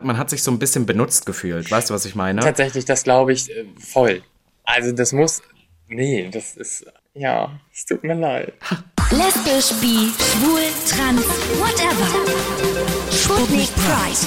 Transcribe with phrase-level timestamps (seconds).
[0.00, 1.70] Man hat sich so ein bisschen benutzt gefühlt.
[1.70, 2.40] Weißt du, was ich meine?
[2.40, 4.22] Tatsächlich, das glaube ich äh, voll.
[4.62, 5.42] Also das muss.
[5.88, 6.86] Nee, das ist.
[7.14, 8.52] Ja, es tut mir leid.
[9.10, 11.26] Lesbisch, bi, schwul, trans,
[11.58, 12.06] whatever.
[13.10, 14.26] Sputnik Pride.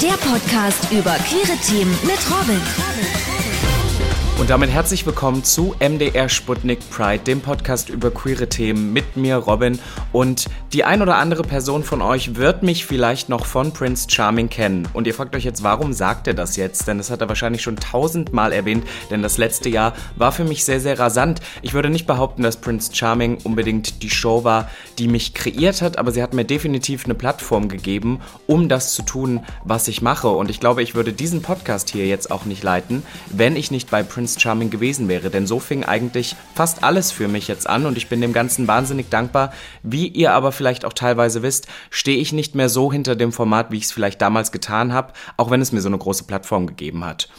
[0.00, 2.62] Der Podcast über queere Themen mit Robin.
[4.38, 9.34] Und damit herzlich willkommen zu MDR Sputnik Pride, dem Podcast über queere Themen mit mir,
[9.34, 9.80] Robin.
[10.12, 14.48] Und die ein oder andere Person von euch wird mich vielleicht noch von Prince Charming
[14.48, 14.86] kennen.
[14.92, 16.86] Und ihr fragt euch jetzt, warum sagt er das jetzt?
[16.86, 20.64] Denn das hat er wahrscheinlich schon tausendmal erwähnt, denn das letzte Jahr war für mich
[20.64, 21.40] sehr, sehr rasant.
[21.62, 25.98] Ich würde nicht behaupten, dass Prince Charming unbedingt die Show war, die mich kreiert hat,
[25.98, 30.28] aber sie hat mir definitiv eine Plattform gegeben, um das zu tun, was ich mache.
[30.28, 33.02] Und ich glaube, ich würde diesen Podcast hier jetzt auch nicht leiten,
[33.32, 35.30] wenn ich nicht bei Prince Prince Charming gewesen wäre.
[35.30, 38.68] Denn so fing eigentlich fast alles für mich jetzt an und ich bin dem Ganzen
[38.68, 39.54] wahnsinnig dankbar.
[39.82, 43.70] Wie ihr aber vielleicht auch teilweise wisst, stehe ich nicht mehr so hinter dem Format,
[43.70, 46.66] wie ich es vielleicht damals getan habe, auch wenn es mir so eine große Plattform
[46.66, 47.30] gegeben hat.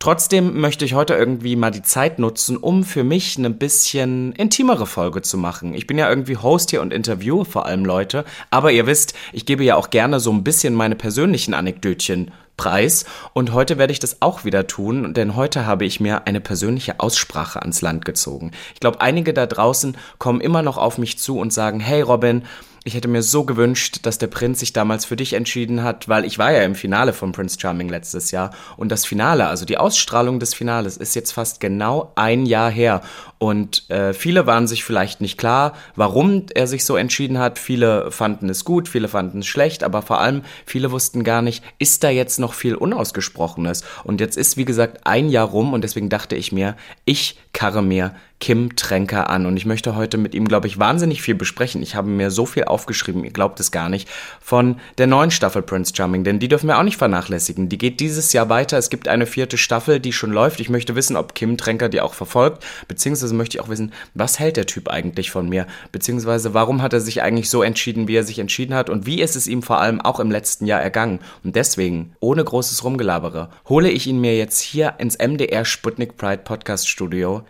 [0.00, 4.86] Trotzdem möchte ich heute irgendwie mal die Zeit nutzen, um für mich eine bisschen intimere
[4.86, 5.74] Folge zu machen.
[5.74, 9.44] Ich bin ja irgendwie Host hier und interviewe vor allem Leute, aber ihr wisst, ich
[9.44, 13.98] gebe ja auch gerne so ein bisschen meine persönlichen Anekdötchen preis und heute werde ich
[13.98, 18.52] das auch wieder tun, denn heute habe ich mir eine persönliche Aussprache ans Land gezogen.
[18.72, 22.44] Ich glaube, einige da draußen kommen immer noch auf mich zu und sagen, hey Robin,
[22.84, 26.24] ich hätte mir so gewünscht, dass der Prinz sich damals für dich entschieden hat, weil
[26.24, 28.52] ich war ja im Finale von Prince Charming letztes Jahr.
[28.78, 33.02] Und das Finale, also die Ausstrahlung des Finales ist jetzt fast genau ein Jahr her.
[33.38, 37.58] Und äh, viele waren sich vielleicht nicht klar, warum er sich so entschieden hat.
[37.58, 41.62] Viele fanden es gut, viele fanden es schlecht, aber vor allem viele wussten gar nicht,
[41.78, 43.84] ist da jetzt noch viel Unausgesprochenes?
[44.04, 47.82] Und jetzt ist wie gesagt ein Jahr rum und deswegen dachte ich mir, ich karre
[47.82, 51.82] mir Kim Tränker an und ich möchte heute mit ihm, glaube ich, wahnsinnig viel besprechen.
[51.82, 54.08] Ich habe mir so viel aufgeschrieben, ihr glaubt es gar nicht,
[54.40, 57.68] von der neuen Staffel Prince Charming, denn die dürfen wir auch nicht vernachlässigen.
[57.68, 58.78] Die geht dieses Jahr weiter.
[58.78, 60.58] Es gibt eine vierte Staffel, die schon läuft.
[60.58, 64.38] Ich möchte wissen, ob Kim Tränker die auch verfolgt, beziehungsweise möchte ich auch wissen, was
[64.38, 68.16] hält der Typ eigentlich von mir, beziehungsweise warum hat er sich eigentlich so entschieden, wie
[68.16, 70.80] er sich entschieden hat und wie ist es ihm vor allem auch im letzten Jahr
[70.80, 71.20] ergangen.
[71.44, 76.40] Und deswegen, ohne großes Rumgelabere, hole ich ihn mir jetzt hier ins MDR Sputnik Pride
[76.42, 77.44] Podcast Studio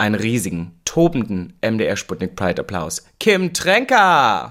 [0.00, 3.06] einen riesigen, tobenden MDR Sputnik Pride Applaus.
[3.20, 4.50] Kim Tränker!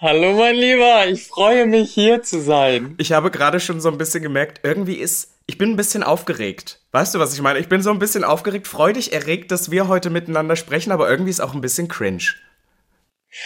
[0.00, 2.96] Hallo mein Lieber, ich freue mich hier zu sein.
[2.98, 6.80] Ich habe gerade schon so ein bisschen gemerkt, irgendwie ist, ich bin ein bisschen aufgeregt.
[6.90, 7.60] Weißt du, was ich meine?
[7.60, 11.30] Ich bin so ein bisschen aufgeregt, freudig erregt, dass wir heute miteinander sprechen, aber irgendwie
[11.30, 12.34] ist auch ein bisschen cringe.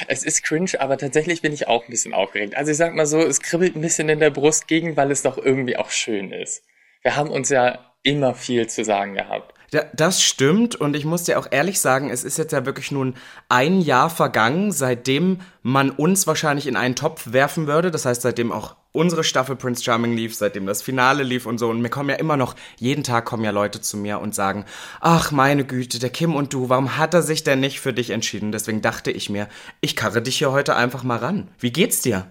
[0.08, 2.56] Es ist cringe, aber tatsächlich bin ich auch ein bisschen aufgeregt.
[2.56, 5.20] Also ich sag mal so, es kribbelt ein bisschen in der Brust gegen, weil es
[5.20, 6.62] doch irgendwie auch schön ist.
[7.02, 9.52] Wir haben uns ja immer viel zu sagen gehabt.
[9.94, 13.14] Das stimmt und ich muss dir auch ehrlich sagen, es ist jetzt ja wirklich nun
[13.48, 17.90] ein Jahr vergangen, seitdem man uns wahrscheinlich in einen Topf werfen würde.
[17.90, 21.68] Das heißt, seitdem auch unsere Staffel Prince Charming lief, seitdem das Finale lief und so.
[21.68, 24.64] Und mir kommen ja immer noch, jeden Tag kommen ja Leute zu mir und sagen,
[25.00, 28.10] ach meine Güte, der Kim und du, warum hat er sich denn nicht für dich
[28.10, 28.52] entschieden?
[28.52, 29.48] Deswegen dachte ich mir,
[29.80, 31.48] ich karre dich hier heute einfach mal ran.
[31.58, 32.28] Wie geht's dir?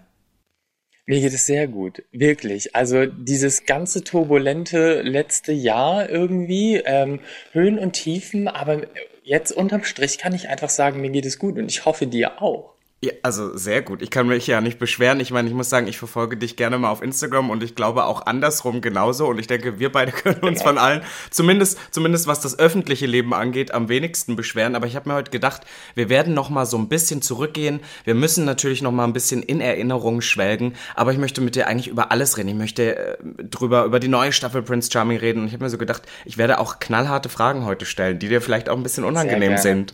[1.05, 2.75] Mir geht es sehr gut, wirklich.
[2.75, 7.19] Also dieses ganze turbulente letzte Jahr irgendwie, ähm,
[7.51, 8.83] Höhen und Tiefen, aber
[9.23, 12.41] jetzt unterm Strich kann ich einfach sagen, mir geht es gut und ich hoffe dir
[12.41, 12.72] auch.
[13.03, 14.01] Ja, also sehr gut.
[14.01, 15.19] Ich kann mich ja nicht beschweren.
[15.19, 18.05] Ich meine, ich muss sagen, ich verfolge dich gerne mal auf Instagram und ich glaube
[18.05, 19.27] auch andersrum genauso.
[19.27, 23.33] Und ich denke, wir beide können uns von allen, zumindest, zumindest was das öffentliche Leben
[23.33, 24.73] angeht, am wenigsten beschweren.
[24.77, 25.63] Aber ich habe mir heute gedacht,
[25.95, 27.81] wir werden noch mal so ein bisschen zurückgehen.
[28.05, 30.73] Wir müssen natürlich noch mal ein bisschen in Erinnerungen schwelgen.
[30.95, 32.47] Aber ich möchte mit dir eigentlich über alles reden.
[32.47, 35.41] Ich möchte äh, drüber über die neue Staffel Prince Charming reden.
[35.41, 38.39] Und ich habe mir so gedacht, ich werde auch knallharte Fragen heute stellen, die dir
[38.39, 39.91] vielleicht auch ein bisschen unangenehm sind.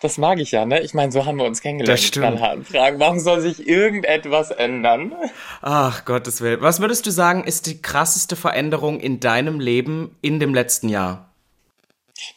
[0.00, 0.80] Das mag ich ja, ne?
[0.80, 1.98] Ich meine, so haben wir uns kennengelernt.
[1.98, 2.66] Das stimmt.
[2.66, 5.14] Fragen, warum soll sich irgendetwas ändern?
[5.62, 6.60] Ach, Gottes Willen.
[6.60, 11.30] Was würdest du sagen, ist die krasseste Veränderung in deinem Leben in dem letzten Jahr?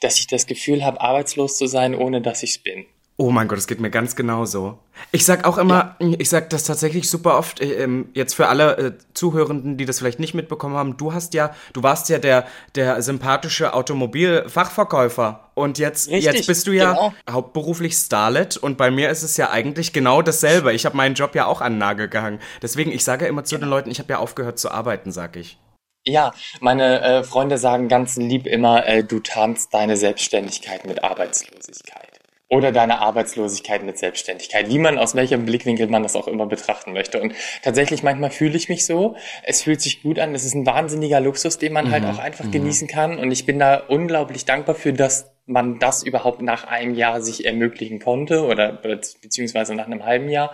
[0.02, 2.86] Dass ich das Gefühl habe, arbeitslos zu sein, ohne dass ich es bin.
[3.22, 4.80] Oh mein Gott, es geht mir ganz genauso.
[5.12, 6.16] Ich sag auch immer, ja.
[6.20, 10.00] ich sag das tatsächlich super oft, äh, ähm, jetzt für alle äh, Zuhörenden, die das
[10.00, 15.80] vielleicht nicht mitbekommen haben, du hast ja, du warst ja der, der sympathische Automobilfachverkäufer und
[15.80, 17.14] jetzt, Richtig, jetzt bist du ja genau.
[17.30, 20.72] hauptberuflich Starlet und bei mir ist es ja eigentlich genau dasselbe.
[20.72, 22.40] Ich habe meinen Job ja auch an den Nagel gehangen.
[22.62, 25.60] Deswegen, ich sage immer zu den Leuten, ich habe ja aufgehört zu arbeiten, sag ich.
[26.06, 32.09] Ja, meine äh, Freunde sagen ganz lieb immer, äh, du tarnst deine Selbstständigkeit mit Arbeitslosigkeit
[32.50, 36.94] oder deine Arbeitslosigkeit mit Selbstständigkeit, wie man aus welchem Blickwinkel man das auch immer betrachten
[36.94, 37.22] möchte.
[37.22, 39.16] Und tatsächlich manchmal fühle ich mich so.
[39.44, 40.34] Es fühlt sich gut an.
[40.34, 42.08] Es ist ein wahnsinniger Luxus, den man halt mhm.
[42.08, 42.52] halt auch einfach mhm.
[42.52, 43.20] genießen kann.
[43.20, 47.46] Und ich bin da unglaublich dankbar für, dass man das überhaupt nach einem Jahr sich
[47.46, 50.52] ermöglichen konnte oder beziehungsweise nach einem halben Jahr.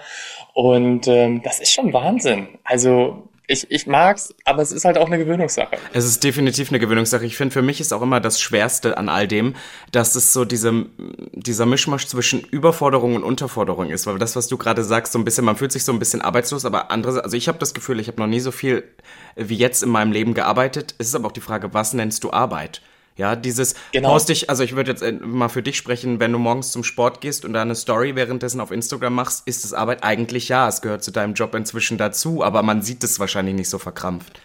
[0.53, 2.47] Und ähm, das ist schon Wahnsinn.
[2.65, 5.77] Also Ich, ich mag's, aber es ist halt auch eine Gewöhnungssache.
[5.93, 7.25] Es ist definitiv eine Gewöhnungssache.
[7.25, 9.55] Ich finde, für mich ist auch immer das Schwerste an all dem,
[9.91, 10.85] dass es so diese,
[11.33, 14.07] dieser Mischmasch zwischen Überforderung und Unterforderung ist.
[14.07, 16.21] Weil das, was du gerade sagst, so ein bisschen, man fühlt sich so ein bisschen
[16.21, 18.83] arbeitslos, aber andere, also ich habe das Gefühl, ich habe noch nie so viel
[19.35, 20.95] wie jetzt in meinem Leben gearbeitet.
[20.97, 22.81] Es ist aber auch die Frage, was nennst du Arbeit?
[23.17, 24.09] Ja, dieses genau.
[24.09, 26.83] post dich, also ich würde jetzt äh, mal für dich sprechen, wenn du morgens zum
[26.83, 30.67] Sport gehst und da eine Story währenddessen auf Instagram machst, ist das Arbeit eigentlich ja,
[30.67, 34.41] es gehört zu deinem Job inzwischen dazu, aber man sieht es wahrscheinlich nicht so verkrampft.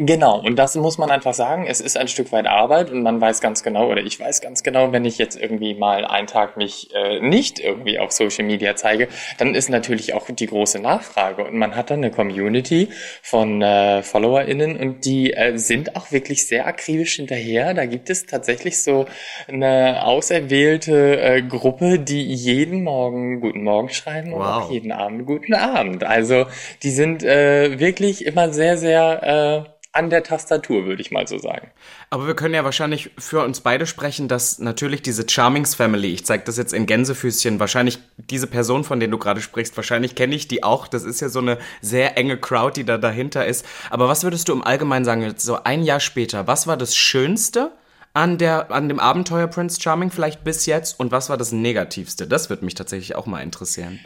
[0.00, 3.20] Genau, und das muss man einfach sagen, es ist ein Stück weit Arbeit und man
[3.20, 6.56] weiß ganz genau, oder ich weiß ganz genau, wenn ich jetzt irgendwie mal einen Tag
[6.56, 9.08] mich äh, nicht irgendwie auf Social Media zeige,
[9.38, 12.90] dann ist natürlich auch die große Nachfrage und man hat dann eine Community
[13.22, 17.74] von äh, FollowerInnen und die äh, sind auch wirklich sehr akribisch hinterher.
[17.74, 19.06] Da gibt es tatsächlich so
[19.48, 24.62] eine auserwählte äh, Gruppe, die jeden Morgen Guten Morgen schreiben und wow.
[24.62, 26.04] auch jeden Abend Guten Abend.
[26.04, 26.46] Also
[26.84, 31.38] die sind äh, wirklich immer sehr, sehr äh, an der Tastatur, würde ich mal so
[31.38, 31.70] sagen.
[32.08, 36.24] Aber wir können ja wahrscheinlich für uns beide sprechen, dass natürlich diese Charmings Family, ich
[36.24, 40.36] zeige das jetzt in Gänsefüßchen, wahrscheinlich diese Person, von der du gerade sprichst, wahrscheinlich kenne
[40.36, 40.86] ich die auch.
[40.86, 43.66] Das ist ja so eine sehr enge Crowd, die da dahinter ist.
[43.90, 47.72] Aber was würdest du im Allgemeinen sagen, so ein Jahr später, was war das Schönste
[48.14, 52.28] an, der, an dem Abenteuer Prince Charming vielleicht bis jetzt und was war das Negativste?
[52.28, 53.98] Das würde mich tatsächlich auch mal interessieren.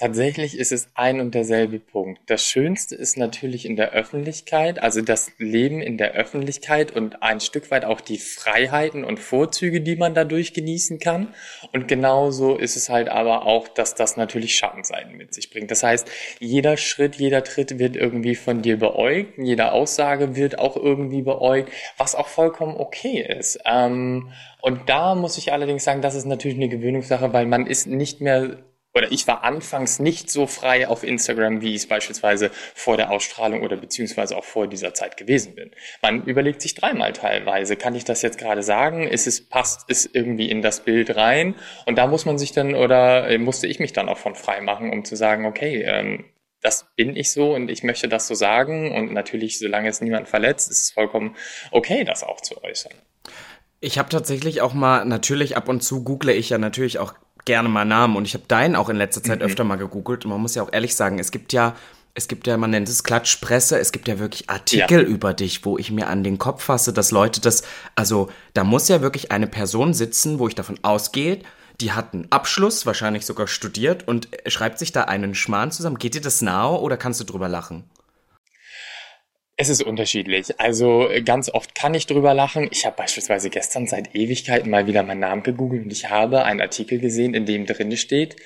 [0.00, 2.22] Tatsächlich ist es ein und derselbe Punkt.
[2.24, 7.40] Das Schönste ist natürlich in der Öffentlichkeit, also das Leben in der Öffentlichkeit und ein
[7.40, 11.34] Stück weit auch die Freiheiten und Vorzüge, die man dadurch genießen kann.
[11.72, 15.70] Und genauso ist es halt aber auch, dass das natürlich Schattenseiten mit sich bringt.
[15.70, 20.76] Das heißt, jeder Schritt, jeder Tritt wird irgendwie von dir beäugt, jede Aussage wird auch
[20.76, 23.58] irgendwie beäugt, was auch vollkommen okay ist.
[23.66, 24.32] Ähm,
[24.62, 28.22] und da muss ich allerdings sagen, das ist natürlich eine Gewöhnungssache, weil man ist nicht
[28.22, 28.64] mehr
[28.94, 33.10] oder ich war anfangs nicht so frei auf Instagram, wie ich es beispielsweise vor der
[33.10, 35.70] Ausstrahlung oder beziehungsweise auch vor dieser Zeit gewesen bin.
[36.02, 39.06] Man überlegt sich dreimal teilweise, kann ich das jetzt gerade sagen?
[39.06, 41.54] Ist es, passt es irgendwie in das Bild rein?
[41.86, 44.60] Und da muss man sich dann oder äh, musste ich mich dann auch von frei
[44.60, 46.24] machen, um zu sagen, okay, ähm,
[46.62, 48.94] das bin ich so und ich möchte das so sagen.
[48.94, 51.36] Und natürlich, solange es niemand verletzt, ist es vollkommen
[51.70, 52.92] okay, das auch zu äußern.
[53.80, 57.14] Ich habe tatsächlich auch mal, natürlich ab und zu google ich ja natürlich auch
[57.44, 59.46] gerne mal Namen und ich habe deinen auch in letzter Zeit mhm.
[59.46, 61.74] öfter mal gegoogelt und man muss ja auch ehrlich sagen, es gibt ja
[62.14, 65.06] es gibt ja, man nennt es Klatschpresse, es gibt ja wirklich Artikel ja.
[65.06, 67.62] über dich, wo ich mir an den Kopf fasse, dass Leute das,
[67.94, 71.40] also da muss ja wirklich eine Person sitzen, wo ich davon ausgehe,
[71.80, 75.98] die hat einen Abschluss, wahrscheinlich sogar studiert und schreibt sich da einen Schmarrn zusammen.
[75.98, 77.84] Geht dir das nahe oder kannst du drüber lachen?
[79.60, 80.58] Es ist unterschiedlich.
[80.58, 82.68] Also ganz oft kann ich drüber lachen.
[82.72, 86.62] Ich habe beispielsweise gestern seit Ewigkeiten mal wieder meinen Namen gegoogelt und ich habe einen
[86.62, 88.36] Artikel gesehen, in dem drin steht,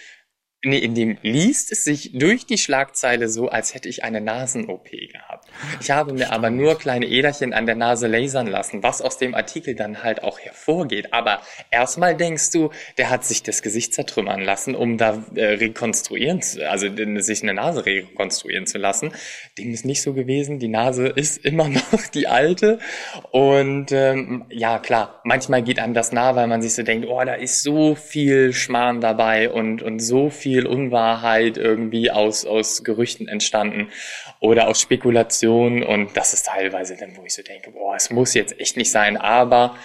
[0.64, 4.90] nee, in dem liest es sich durch die Schlagzeile so, als hätte ich eine Nasen-OP
[4.90, 5.43] gehabt.
[5.80, 9.34] Ich habe mir aber nur kleine Äderchen an der Nase lasern lassen, was aus dem
[9.34, 11.12] Artikel dann halt auch hervorgeht.
[11.12, 11.40] Aber
[11.70, 16.68] erstmal denkst du, der hat sich das Gesicht zertrümmern lassen, um da äh, rekonstruieren, zu,
[16.68, 16.86] also
[17.20, 19.12] sich eine Nase rekonstruieren zu lassen.
[19.58, 20.60] Dem ist nicht so gewesen.
[20.60, 22.78] Die Nase ist immer noch die alte.
[23.32, 27.22] Und ähm, ja, klar, manchmal geht einem das nah, weil man sich so denkt, oh,
[27.24, 32.84] da ist so viel Schmarrn dabei und, und so viel viel Unwahrheit irgendwie aus, aus
[32.84, 33.88] Gerüchten entstanden
[34.40, 38.34] oder aus Spekulationen und das ist teilweise dann, wo ich so denke, boah, es muss
[38.34, 39.78] jetzt echt nicht sein, aber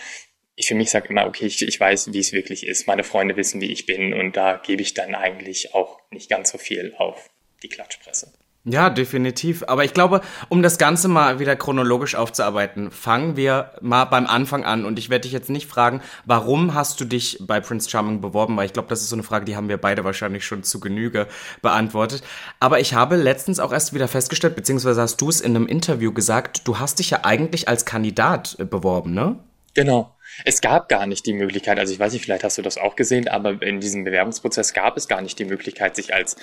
[0.56, 2.86] ich für mich sage immer, okay, ich, ich weiß, wie es wirklich ist.
[2.86, 6.52] Meine Freunde wissen, wie ich bin und da gebe ich dann eigentlich auch nicht ganz
[6.52, 7.30] so viel auf
[7.64, 8.34] die Klatschpresse.
[8.66, 9.64] Ja, definitiv.
[9.68, 14.66] Aber ich glaube, um das Ganze mal wieder chronologisch aufzuarbeiten, fangen wir mal beim Anfang
[14.66, 14.84] an.
[14.84, 18.58] Und ich werde dich jetzt nicht fragen, warum hast du dich bei Prince Charming beworben?
[18.58, 20.82] Weil ich glaube, das ist so eine Frage, die haben wir beide wahrscheinlich schon zu
[20.82, 21.28] Genüge
[21.62, 22.22] beantwortet.
[22.60, 26.12] Aber ich habe letztens auch erst wieder festgestellt, beziehungsweise hast du es in einem Interview
[26.12, 29.40] gesagt, du hast dich ja eigentlich als Kandidat äh, beworben, ne?
[29.74, 30.16] Genau.
[30.46, 32.96] Es gab gar nicht die Möglichkeit, also ich weiß nicht, vielleicht hast du das auch
[32.96, 36.36] gesehen, aber in diesem Bewerbungsprozess gab es gar nicht die Möglichkeit, sich als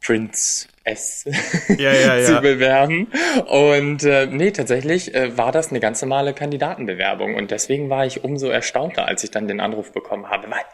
[0.00, 1.24] Prince S
[1.68, 2.24] ja, ja, ja.
[2.24, 3.08] zu bewerben.
[3.46, 7.34] Und äh, nee, tatsächlich äh, war das eine ganz normale Kandidatenbewerbung.
[7.34, 10.50] Und deswegen war ich umso erstaunter, als ich dann den Anruf bekommen habe.
[10.50, 10.64] Weil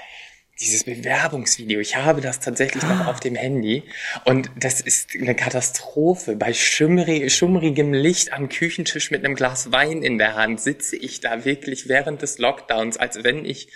[0.60, 3.82] dieses Bewerbungsvideo, ich habe das tatsächlich noch auf dem Handy
[4.24, 6.34] und das ist eine Katastrophe.
[6.34, 11.20] Bei schummrig, schummrigem Licht am Küchentisch mit einem Glas Wein in der Hand sitze ich
[11.20, 13.68] da wirklich während des Lockdowns, als wenn ich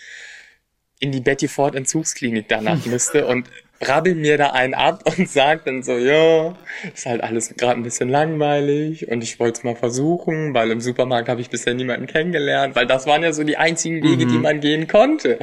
[1.01, 3.49] in die Betty Ford Entzugsklinik danach müsste und
[3.81, 6.55] brabbel mir da einen ab und sag dann so, ja,
[6.95, 10.81] ist halt alles gerade ein bisschen langweilig und ich wollte es mal versuchen, weil im
[10.81, 14.33] Supermarkt habe ich bisher niemanden kennengelernt, weil das waren ja so die einzigen Wege, mhm.
[14.33, 15.39] die man gehen konnte.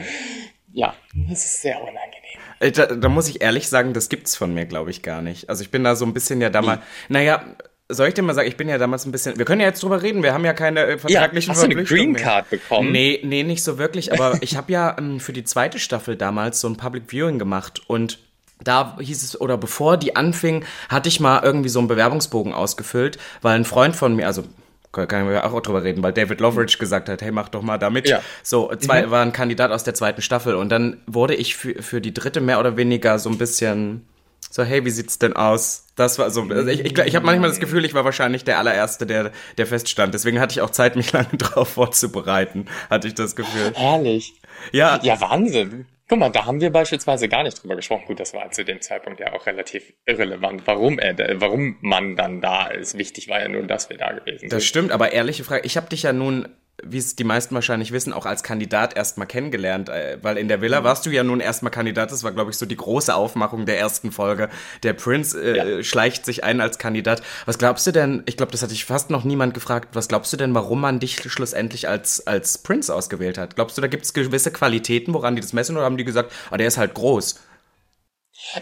[0.71, 0.93] Ja,
[1.27, 2.17] das ist sehr unangenehm.
[2.59, 5.49] Da, da muss ich ehrlich sagen, das gibt's von mir, glaube ich, gar nicht.
[5.49, 7.43] Also ich bin da so ein bisschen ja da mal, naja,
[7.89, 9.37] soll ich dir mal sagen, ich bin ja damals ein bisschen.
[9.37, 11.71] Wir können ja jetzt drüber reden, wir haben ja keine äh, vertraglichen ja, hast du
[11.71, 12.91] eine Green Card bekommen?
[12.91, 16.59] Nee, nee, nicht so wirklich, aber ich habe ja ähm, für die zweite Staffel damals
[16.59, 18.19] so ein Public Viewing gemacht und
[18.63, 23.19] da hieß es, oder bevor die anfing, hatte ich mal irgendwie so einen Bewerbungsbogen ausgefüllt,
[23.41, 24.43] weil ein Freund von mir, also
[24.91, 28.09] kann wir auch drüber reden, weil David Loveridge gesagt hat, hey, mach doch mal damit.
[28.09, 28.21] Ja.
[28.41, 29.11] So, zwei mhm.
[29.11, 32.41] war ein Kandidat aus der zweiten Staffel und dann wurde ich für, für die dritte
[32.41, 34.07] mehr oder weniger so ein bisschen
[34.49, 35.85] so, hey, wie sieht's denn aus?
[35.95, 36.43] Das war so.
[36.43, 39.67] Also ich ich, ich habe manchmal das Gefühl, ich war wahrscheinlich der allererste, der, der
[39.67, 40.13] feststand.
[40.13, 43.73] Deswegen hatte ich auch Zeit, mich lange drauf vorzubereiten, hatte ich das Gefühl.
[43.75, 44.33] Herrlich.
[44.71, 44.99] Ja.
[45.03, 45.85] Ja, Wahnsinn.
[46.09, 48.05] Guck mal, da haben wir beispielsweise gar nicht drüber gesprochen.
[48.07, 52.39] Gut, das war zu dem Zeitpunkt ja auch relativ irrelevant, warum er, warum man dann
[52.39, 52.97] da ist.
[52.97, 54.53] Wichtig war ja nur, dass wir da gewesen sind.
[54.53, 56.47] Das stimmt, aber ehrliche Frage, ich habe dich ja nun
[56.83, 60.61] wie es die meisten wahrscheinlich wissen, auch als Kandidat erstmal kennengelernt, äh, weil in der
[60.61, 60.85] Villa mhm.
[60.85, 62.11] warst du ja nun erstmal Kandidat.
[62.11, 64.49] Das war, glaube ich, so die große Aufmachung der ersten Folge.
[64.83, 65.83] Der Prince äh, ja.
[65.83, 67.23] schleicht sich ein als Kandidat.
[67.45, 70.31] Was glaubst du denn, ich glaube, das hatte ich fast noch niemand gefragt, was glaubst
[70.33, 73.55] du denn, warum man dich schlussendlich als, als Prince ausgewählt hat?
[73.55, 76.31] Glaubst du, da gibt es gewisse Qualitäten, woran die das messen, oder haben die gesagt,
[76.51, 77.39] ah, der ist halt groß?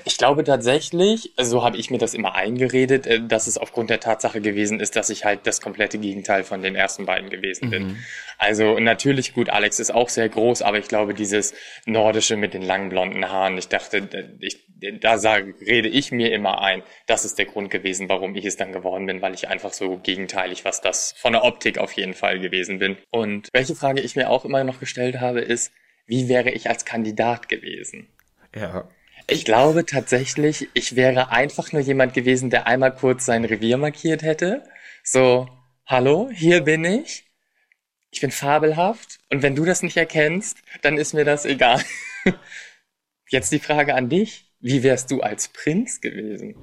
[0.06, 4.00] Ich glaube tatsächlich, so habe ich mir das immer eingeredet, äh, dass es aufgrund der
[4.00, 7.84] Tatsache gewesen ist, dass ich halt das komplette Gegenteil von den ersten beiden gewesen bin.
[7.84, 7.98] Mhm.
[8.38, 11.54] Also natürlich, gut, Alex ist auch sehr groß, aber ich glaube, dieses
[11.86, 14.66] Nordische mit den langen blonden Haaren, ich dachte, ich,
[15.02, 18.58] da sage, rede ich mir immer ein, das ist der Grund gewesen, warum ich es
[18.58, 22.14] dann geworden bin, weil ich einfach so gegenteilig, was das von der Optik auf jeden
[22.14, 22.98] Fall gewesen bin.
[23.12, 25.72] Und welche Frage ich mir auch immer noch gestellt habe, ist,
[26.08, 28.08] wie wäre ich als Kandidat gewesen?
[28.56, 28.88] Ja.
[29.28, 34.22] Ich glaube tatsächlich, ich wäre einfach nur jemand gewesen, der einmal kurz sein Revier markiert
[34.22, 34.64] hätte.
[35.04, 35.48] So,
[35.88, 37.26] hallo, hier bin ich.
[38.12, 39.20] Ich bin fabelhaft.
[39.32, 41.82] Und wenn du das nicht erkennst, dann ist mir das egal.
[43.30, 44.46] Jetzt die Frage an dich.
[44.60, 46.56] Wie wärst du als Prinz gewesen?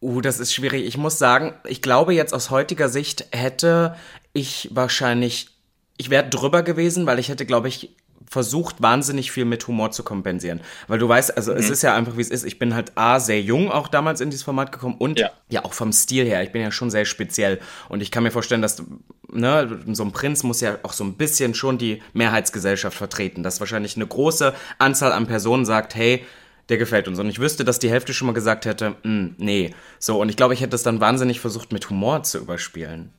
[0.00, 0.86] Uh, das ist schwierig.
[0.86, 3.96] Ich muss sagen, ich glaube jetzt aus heutiger Sicht hätte
[4.32, 5.48] ich wahrscheinlich,
[5.96, 7.96] ich wäre drüber gewesen, weil ich hätte, glaube ich,
[8.30, 10.60] versucht, wahnsinnig viel mit Humor zu kompensieren.
[10.86, 11.58] Weil du weißt, also mhm.
[11.58, 12.44] es ist ja einfach, wie es ist.
[12.44, 15.30] Ich bin halt A, sehr jung auch damals in dieses Format gekommen und ja.
[15.48, 16.42] ja auch vom Stil her.
[16.42, 17.60] Ich bin ja schon sehr speziell.
[17.88, 18.82] Und ich kann mir vorstellen, dass
[19.30, 23.42] ne, so ein Prinz muss ja auch so ein bisschen schon die Mehrheitsgesellschaft vertreten.
[23.42, 26.24] Dass wahrscheinlich eine große Anzahl an Personen sagt, hey,
[26.68, 27.18] der gefällt uns.
[27.18, 29.74] Und ich wüsste, dass die Hälfte schon mal gesagt hätte, hm, nee.
[29.98, 33.12] So, und ich glaube, ich hätte es dann wahnsinnig versucht, mit Humor zu überspielen.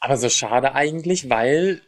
[0.00, 1.82] Aber so schade eigentlich, weil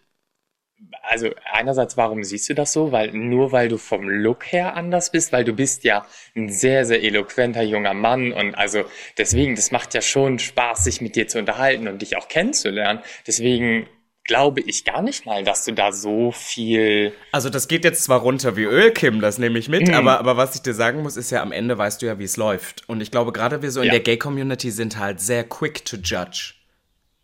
[1.03, 2.93] also einerseits, warum siehst du das so?
[2.93, 6.07] Weil nur weil du vom Look her anders bist, weil du bist ja
[6.37, 8.85] ein sehr, sehr eloquenter junger Mann und also
[9.19, 13.01] deswegen, das macht ja schon Spaß, sich mit dir zu unterhalten und dich auch kennenzulernen.
[13.27, 13.89] Deswegen
[14.25, 17.13] glaube ich gar nicht mal, dass du da so viel.
[17.33, 19.95] Also das geht jetzt zwar runter wie Öl, Kim, das nehme ich mit, mhm.
[19.95, 22.25] aber, aber was ich dir sagen muss, ist ja, am Ende weißt du ja, wie
[22.25, 22.89] es läuft.
[22.89, 23.93] Und ich glaube, gerade wir so in ja.
[23.93, 26.55] der Gay-Community sind halt sehr quick to judge.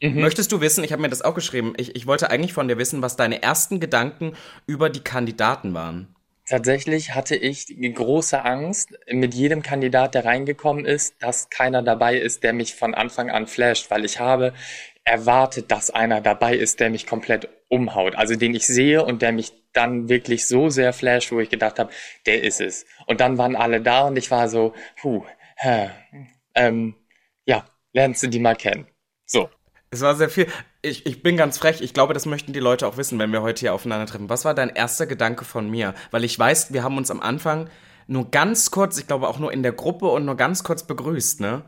[0.01, 0.21] Mhm.
[0.21, 2.79] Möchtest du wissen, ich habe mir das auch geschrieben, ich, ich wollte eigentlich von dir
[2.79, 4.35] wissen, was deine ersten Gedanken
[4.67, 6.15] über die Kandidaten waren.
[6.49, 12.45] Tatsächlich hatte ich große Angst mit jedem Kandidat, der reingekommen ist, dass keiner dabei ist,
[12.45, 14.55] der mich von Anfang an flasht, weil ich habe
[15.05, 18.15] erwartet, dass einer dabei ist, der mich komplett umhaut.
[18.15, 21.81] Also den ich sehe und der mich dann wirklich so sehr flasht, wo ich gedacht
[21.81, 21.93] habe,
[22.27, 22.87] der ist es.
[23.07, 25.25] Und dann waren alle da und ich war so, puh,
[25.57, 25.91] hä,
[26.55, 26.95] ähm,
[27.45, 28.87] ja, lernst du die mal kennen.
[29.25, 29.51] So.
[29.91, 30.47] Es war sehr viel.
[30.83, 31.81] Ich, ich bin ganz frech.
[31.81, 34.29] Ich glaube, das möchten die Leute auch wissen, wenn wir heute hier aufeinandertreffen.
[34.29, 35.95] Was war dein erster Gedanke von mir?
[36.11, 37.71] Weil ich weiß, wir haben uns am Anfang
[38.07, 41.41] nur ganz kurz, ich glaube auch nur in der Gruppe und nur ganz kurz begrüßt,
[41.41, 41.65] ne?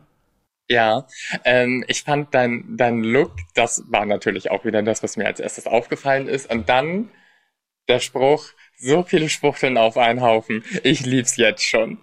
[0.71, 1.07] Ja,
[1.45, 5.41] ähm, ich fand dein, dein Look, das war natürlich auch wieder das, was mir als
[5.41, 6.51] erstes aufgefallen ist.
[6.51, 7.11] Und dann
[7.89, 8.45] der Spruch,
[8.77, 10.63] so viele Spuchteln auf einen Haufen.
[10.83, 11.99] Ich lieb's jetzt schon.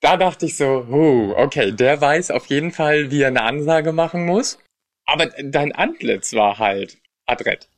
[0.00, 3.92] Da dachte ich so, huh, okay, der weiß auf jeden Fall, wie er eine Ansage
[3.92, 4.58] machen muss.
[5.06, 7.68] Aber dein Antlitz war halt adrett.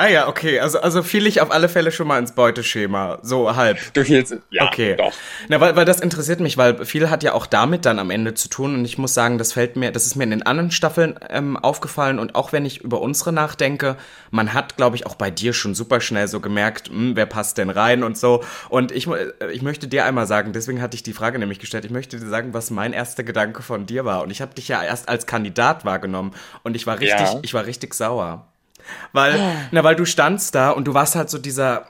[0.00, 0.60] Ah ja, okay.
[0.60, 3.18] Also, also fiel ich auf alle Fälle schon mal ins Beuteschema.
[3.20, 3.78] So halb.
[3.92, 4.96] Du fielst, ja, okay.
[4.96, 5.12] doch.
[5.48, 8.32] Na, weil, weil das interessiert mich, weil viel hat ja auch damit dann am Ende
[8.32, 8.76] zu tun.
[8.76, 11.58] Und ich muss sagen, das fällt mir, das ist mir in den anderen Staffeln ähm,
[11.58, 12.18] aufgefallen.
[12.18, 13.98] Und auch wenn ich über unsere nachdenke,
[14.30, 17.58] man hat, glaube ich, auch bei dir schon super schnell so gemerkt, hm, wer passt
[17.58, 18.42] denn rein und so.
[18.70, 21.84] Und ich, äh, ich möchte dir einmal sagen, deswegen hatte ich die Frage nämlich gestellt,
[21.84, 24.22] ich möchte dir sagen, was mein erster Gedanke von dir war.
[24.22, 26.32] Und ich habe dich ja erst als Kandidat wahrgenommen.
[26.62, 27.38] Und ich war richtig, ja.
[27.42, 28.49] ich war richtig sauer.
[29.12, 29.52] Weil, ah.
[29.72, 31.86] na, weil du standst da und du warst halt so dieser,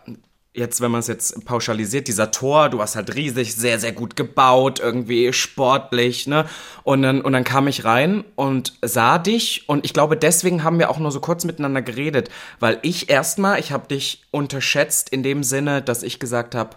[0.53, 4.17] jetzt, wenn man es jetzt pauschalisiert, dieser Tor, du warst halt riesig, sehr, sehr gut
[4.17, 6.47] gebaut, irgendwie sportlich, ne?
[6.83, 10.79] Und dann, und dann kam ich rein und sah dich und ich glaube, deswegen haben
[10.79, 15.23] wir auch nur so kurz miteinander geredet, weil ich erstmal, ich habe dich unterschätzt in
[15.23, 16.77] dem Sinne, dass ich gesagt habe,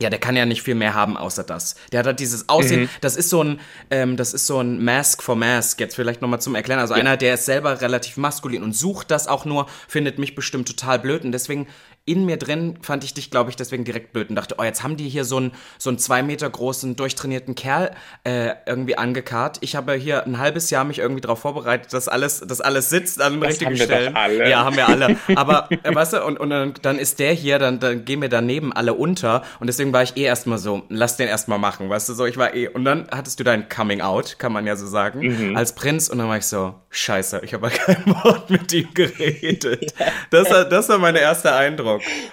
[0.00, 1.74] ja, der kann ja nicht viel mehr haben außer das.
[1.90, 2.88] Der hat halt dieses Aussehen, mhm.
[3.00, 5.80] das ist so ein, ähm, das ist so ein Mask for Mask.
[5.80, 6.78] Jetzt vielleicht nochmal zum Erklären.
[6.78, 7.00] Also ja.
[7.00, 11.00] einer, der ist selber relativ maskulin und sucht das auch nur, findet mich bestimmt total
[11.00, 11.66] blöd und deswegen
[12.08, 14.82] in mir drin fand ich dich, glaube ich, deswegen direkt blöd und dachte, oh, jetzt
[14.82, 17.90] haben die hier so einen, so einen zwei Meter großen, durchtrainierten Kerl
[18.24, 19.58] äh, irgendwie angekarrt.
[19.60, 23.20] Ich habe hier ein halbes Jahr mich irgendwie darauf vorbereitet, dass alles, dass alles sitzt
[23.20, 24.14] an den das richtigen haben Stellen.
[24.14, 24.50] Wir alle.
[24.50, 25.16] Ja, haben wir alle.
[25.36, 26.50] Aber, äh, weißt du, und, und
[26.82, 30.16] dann, ist der hier, dann, dann gehen wir daneben alle unter und deswegen war ich
[30.16, 33.06] eh erstmal so, lass den erstmal machen, weißt du, so, ich war eh, und dann
[33.10, 35.56] hattest du dein Coming Out, kann man ja so sagen, mhm.
[35.56, 39.94] als Prinz und dann war ich so, scheiße, ich habe kein Wort mit ihm geredet.
[40.30, 41.97] Das, das war mein erster Eindruck.
[42.00, 42.32] Eindruck.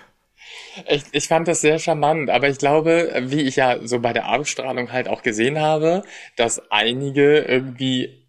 [0.88, 4.26] Ich, ich fand das sehr charmant, aber ich glaube, wie ich ja so bei der
[4.26, 6.04] Abstrahlung halt auch gesehen habe,
[6.36, 8.26] dass einige irgendwie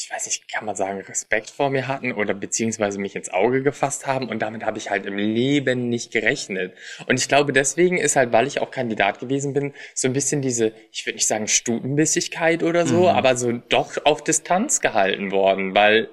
[0.00, 3.62] ich weiß nicht, kann man sagen, Respekt vor mir hatten oder beziehungsweise mich ins Auge
[3.62, 6.72] gefasst haben und damit habe ich halt im Leben nicht gerechnet.
[7.06, 10.40] Und ich glaube, deswegen ist halt, weil ich auch Kandidat gewesen bin, so ein bisschen
[10.40, 13.06] diese, ich würde nicht sagen Stutenbissigkeit oder so, mhm.
[13.06, 16.08] aber so doch auf Distanz gehalten worden, weil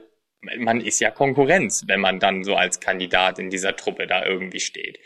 [0.58, 4.60] man ist ja Konkurrenz, wenn man dann so als Kandidat in dieser Truppe da irgendwie
[4.60, 5.00] steht.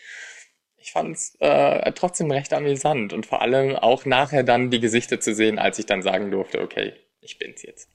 [0.77, 5.19] Ich fand es äh, trotzdem recht amüsant und vor allem auch nachher dann die Gesichter
[5.19, 7.89] zu sehen, als ich dann sagen durfte, okay, ich bin's jetzt.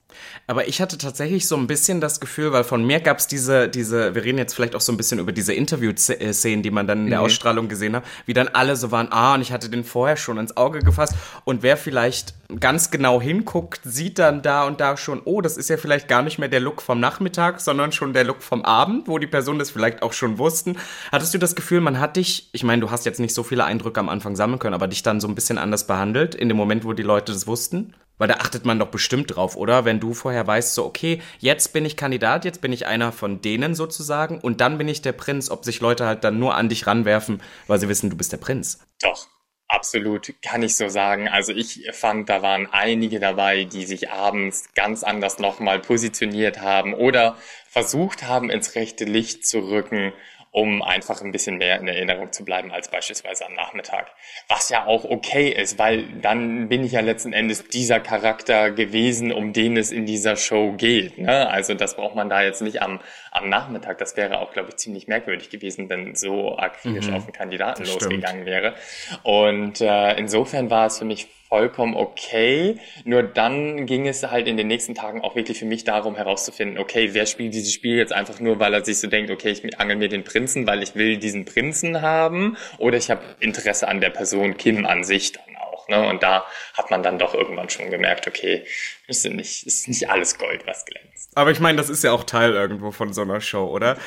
[0.45, 3.67] Aber ich hatte tatsächlich so ein bisschen das Gefühl, weil von mir gab es diese,
[3.67, 7.05] diese, wir reden jetzt vielleicht auch so ein bisschen über diese Interview-Szenen, die man dann
[7.05, 7.25] in der mhm.
[7.25, 10.37] Ausstrahlung gesehen hat, wie dann alle so waren, ah, und ich hatte den vorher schon
[10.37, 11.15] ins Auge gefasst.
[11.43, 15.69] Und wer vielleicht ganz genau hinguckt, sieht dann da und da schon, oh, das ist
[15.69, 19.07] ja vielleicht gar nicht mehr der Look vom Nachmittag, sondern schon der Look vom Abend,
[19.07, 20.77] wo die Personen das vielleicht auch schon wussten.
[21.11, 23.65] Hattest du das Gefühl, man hat dich, ich meine, du hast jetzt nicht so viele
[23.65, 26.57] Eindrücke am Anfang sammeln können, aber dich dann so ein bisschen anders behandelt, in dem
[26.57, 27.95] Moment, wo die Leute das wussten?
[28.17, 29.85] Weil da achtet man doch bestimmt drauf, oder?
[29.85, 33.41] Wenn du vorher weißt, so, okay, jetzt bin ich Kandidat, jetzt bin ich einer von
[33.41, 36.69] denen sozusagen und dann bin ich der Prinz, ob sich Leute halt dann nur an
[36.69, 38.79] dich ranwerfen, weil sie wissen, du bist der Prinz.
[39.01, 39.27] Doch,
[39.67, 41.27] absolut, kann ich so sagen.
[41.27, 46.93] Also ich fand, da waren einige dabei, die sich abends ganz anders nochmal positioniert haben
[46.93, 50.13] oder versucht haben, ins rechte Licht zu rücken
[50.55, 54.07] um einfach ein bisschen mehr in Erinnerung zu bleiben als beispielsweise am Nachmittag.
[54.47, 59.33] Was ja auch okay ist, weil dann bin ich ja letzten Endes dieser Charakter gewesen,
[59.33, 61.17] um den es in dieser Show geht.
[61.17, 61.49] Ne?
[61.49, 63.97] Also das braucht man da jetzt nicht am, am Nachmittag.
[63.97, 67.83] Das wäre auch, glaube ich, ziemlich merkwürdig gewesen, wenn so akribisch mhm, auf den Kandidaten
[67.83, 68.45] losgegangen stimmt.
[68.45, 68.75] wäre.
[69.23, 72.79] Und äh, insofern war es für mich vollkommen okay.
[73.05, 76.77] Nur dann ging es halt in den nächsten Tagen auch wirklich für mich darum herauszufinden,
[76.77, 79.79] okay, wer spielt dieses Spiel jetzt einfach nur, weil er sich so denkt, okay, ich
[79.79, 84.01] angel mir den Prinzen, weil ich will diesen Prinzen haben, oder ich habe Interesse an
[84.01, 85.54] der Person Kim an sich dann
[85.85, 85.89] auch.
[85.89, 86.07] Ne?
[86.07, 88.65] Und da hat man dann doch irgendwann schon gemerkt, okay,
[89.07, 91.31] ist nicht, ist nicht alles Gold, was glänzt.
[91.35, 93.97] Aber ich meine, das ist ja auch Teil irgendwo von so einer Show, oder?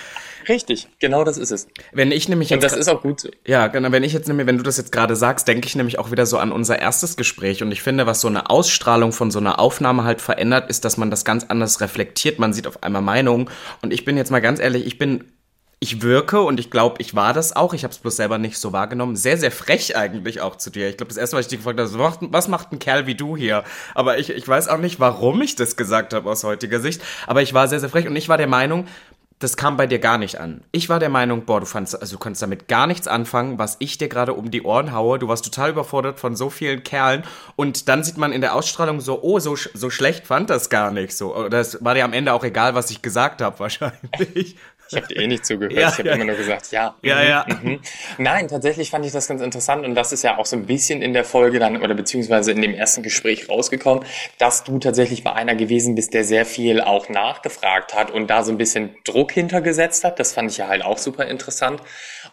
[0.49, 1.69] Richtig, genau das ist es.
[1.93, 3.31] Wenn ich nämlich jetzt, und das ist auch gut.
[3.47, 3.93] Ja, genau.
[3.93, 6.27] Wenn ich jetzt nämlich, wenn du das jetzt gerade sagst, denke ich nämlich auch wieder
[6.27, 7.63] so an unser erstes Gespräch.
[7.63, 10.97] Und ich finde, was so eine Ausstrahlung von so einer Aufnahme halt verändert, ist, dass
[10.97, 12.39] man das ganz anders reflektiert.
[12.39, 13.51] Man sieht auf einmal Meinungen.
[13.83, 15.25] Und ich bin jetzt mal ganz ehrlich, ich bin
[15.81, 17.73] ich wirke und ich glaube, ich war das auch.
[17.73, 19.15] Ich habe es bloß selber nicht so wahrgenommen.
[19.15, 20.89] Sehr, sehr frech eigentlich auch zu dir.
[20.89, 23.07] Ich glaube, das erste Mal, ich dich gefragt habe, was macht, was macht ein Kerl
[23.07, 23.63] wie du hier?
[23.95, 27.03] Aber ich, ich weiß auch nicht, warum ich das gesagt habe aus heutiger Sicht.
[27.27, 28.87] Aber ich war sehr, sehr frech und ich war der Meinung,
[29.39, 30.63] das kam bei dir gar nicht an.
[30.73, 33.77] Ich war der Meinung, boah, du fandst, also du kannst damit gar nichts anfangen, was
[33.79, 35.21] ich dir gerade um die Ohren haue.
[35.21, 37.23] Du warst total überfordert von so vielen Kerlen
[37.55, 40.91] und dann sieht man in der Ausstrahlung so, oh, so, so schlecht fand das gar
[40.91, 41.49] nicht so.
[41.49, 44.57] Das war dir am Ende auch egal, was ich gesagt habe, wahrscheinlich.
[44.91, 45.73] Ich habe dir eh nicht zugehört.
[45.73, 46.15] Ja, ich habe ja.
[46.15, 46.97] immer nur gesagt, ja.
[47.03, 47.47] Ja, mhm, ja.
[47.63, 47.81] Mhm.
[48.19, 51.03] Nein, tatsächlich fand ich das ganz interessant und das ist ja auch so ein bisschen
[51.03, 54.05] in der Folge dann oder beziehungsweise in dem ersten Gespräch rausgekommen,
[54.39, 58.43] dass du tatsächlich bei einer gewesen bist, der sehr viel auch nachgefragt hat und da
[58.43, 60.19] so ein bisschen Druck hintergesetzt hat.
[60.19, 61.83] Das fand ich ja halt auch super interessant.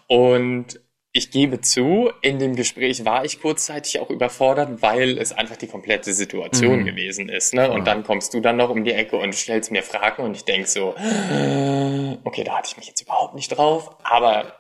[0.08, 0.80] Und
[1.16, 5.68] ich gebe zu, in dem Gespräch war ich kurzzeitig auch überfordert, weil es einfach die
[5.68, 6.86] komplette Situation mhm.
[6.86, 7.54] gewesen ist.
[7.54, 7.72] Ne?
[7.72, 7.84] Und ja.
[7.86, 10.68] dann kommst du dann noch um die Ecke und stellst mir Fragen und ich denk
[10.68, 13.96] so, okay, da hatte ich mich jetzt überhaupt nicht drauf.
[14.04, 14.60] Aber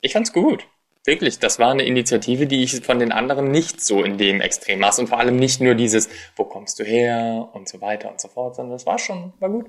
[0.00, 0.66] ich fand's gut.
[1.04, 4.98] Wirklich, das war eine Initiative, die ich von den anderen nicht so in dem Extremmaß
[4.98, 8.26] und vor allem nicht nur dieses, wo kommst du her und so weiter und so
[8.26, 9.66] fort, sondern das war schon, war gut.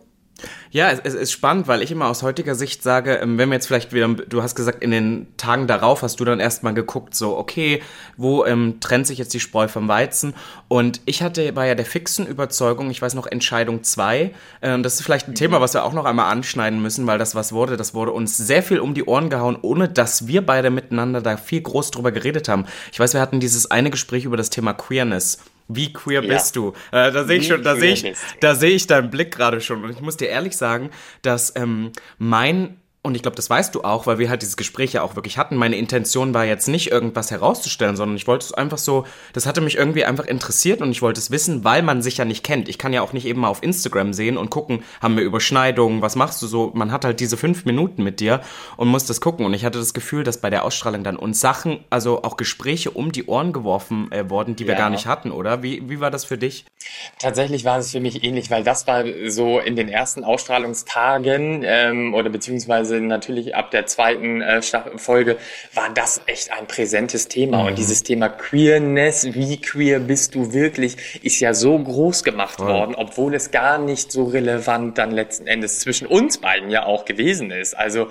[0.72, 3.56] Ja, es, es, ist spannend, weil ich immer aus heutiger Sicht sage, ähm, wenn wir
[3.56, 7.13] jetzt vielleicht wieder, du hast gesagt, in den Tagen darauf hast du dann erstmal geguckt,
[7.15, 7.82] so, okay,
[8.17, 10.34] wo ähm, trennt sich jetzt die Spreu vom Weizen?
[10.67, 14.96] Und ich hatte, war ja der fixen Überzeugung, ich weiß noch, Entscheidung 2, ähm, das
[14.96, 15.36] ist vielleicht ein mhm.
[15.36, 18.36] Thema, was wir auch noch einmal anschneiden müssen, weil das was wurde, das wurde uns
[18.36, 22.12] sehr viel um die Ohren gehauen, ohne dass wir beide miteinander da viel groß drüber
[22.12, 22.65] geredet haben.
[22.91, 25.38] Ich weiß, wir hatten dieses eine Gespräch über das Thema Queerness.
[25.67, 26.34] Wie queer ja.
[26.34, 26.73] bist du?
[26.91, 29.84] Äh, da sehe ich schon, da sehe ich, da sehe ich deinen Blick gerade schon.
[29.84, 30.89] Und ich muss dir ehrlich sagen,
[31.21, 34.94] dass ähm, mein und ich glaube, das weißt du auch, weil wir halt dieses Gespräch
[34.94, 35.58] ja auch wirklich hatten.
[35.58, 39.60] Meine Intention war jetzt nicht irgendwas herauszustellen, sondern ich wollte es einfach so, das hatte
[39.60, 42.70] mich irgendwie einfach interessiert und ich wollte es wissen, weil man sich ja nicht kennt.
[42.70, 46.02] Ich kann ja auch nicht eben mal auf Instagram sehen und gucken, haben wir Überschneidungen,
[46.02, 46.72] was machst du so?
[46.76, 48.39] Man hat halt diese fünf Minuten mit dir
[48.78, 49.46] und muss das gucken.
[49.46, 52.92] Und ich hatte das Gefühl, dass bei der Ausstrahlung dann uns Sachen, also auch Gespräche
[52.92, 54.80] um die Ohren geworfen äh, wurden, die wir ja.
[54.80, 55.62] gar nicht hatten, oder?
[55.62, 56.63] Wie, wie war das für dich?
[57.20, 62.13] Tatsächlich war es für mich ähnlich, weil das war so in den ersten Ausstrahlungstagen ähm,
[62.13, 64.62] oder beziehungsweise beziehungsweise natürlich ab der zweiten äh,
[64.97, 65.38] Folge
[65.73, 67.62] war das echt ein präsentes Thema.
[67.62, 67.67] Mhm.
[67.67, 72.65] Und dieses Thema Queerness, wie queer bist du wirklich, ist ja so groß gemacht mhm.
[72.65, 77.06] worden, obwohl es gar nicht so relevant dann letzten Endes zwischen uns beiden ja auch
[77.06, 77.73] gewesen ist.
[77.73, 78.08] Also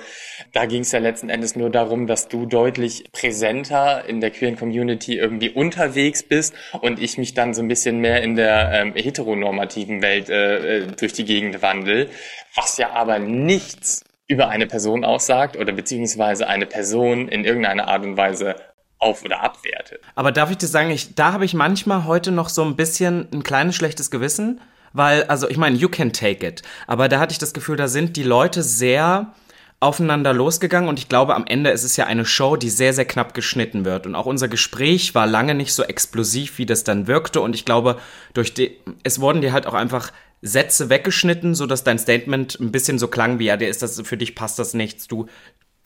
[0.52, 4.56] da ging es ja letzten Endes nur darum, dass du deutlich präsenter in der queeren
[4.56, 8.94] Community irgendwie unterwegs bist und ich mich dann so ein bisschen mehr in der ähm,
[8.94, 12.08] heteronormativen Welt äh, äh durch die Gegend wandel,
[12.54, 18.02] was ja aber nichts über eine Person aussagt oder beziehungsweise eine Person in irgendeiner Art
[18.04, 18.56] und Weise
[18.98, 20.00] auf- oder abwertet.
[20.14, 23.28] Aber darf ich dir sagen, ich, da habe ich manchmal heute noch so ein bisschen
[23.32, 24.60] ein kleines schlechtes Gewissen,
[24.92, 27.88] weil, also ich meine, you can take it, aber da hatte ich das Gefühl, da
[27.88, 29.32] sind die Leute sehr
[29.80, 33.04] aufeinander losgegangen und ich glaube, am Ende ist es ja eine Show, die sehr, sehr
[33.04, 34.06] knapp geschnitten wird.
[34.06, 37.40] Und auch unser Gespräch war lange nicht so explosiv, wie das dann wirkte.
[37.40, 37.98] Und ich glaube,
[38.32, 40.12] durch die, es wurden dir halt auch einfach
[40.42, 44.00] Sätze weggeschnitten, so dass dein Statement ein bisschen so klang wie, ja, der ist das,
[44.02, 45.26] für dich passt das nichts, du,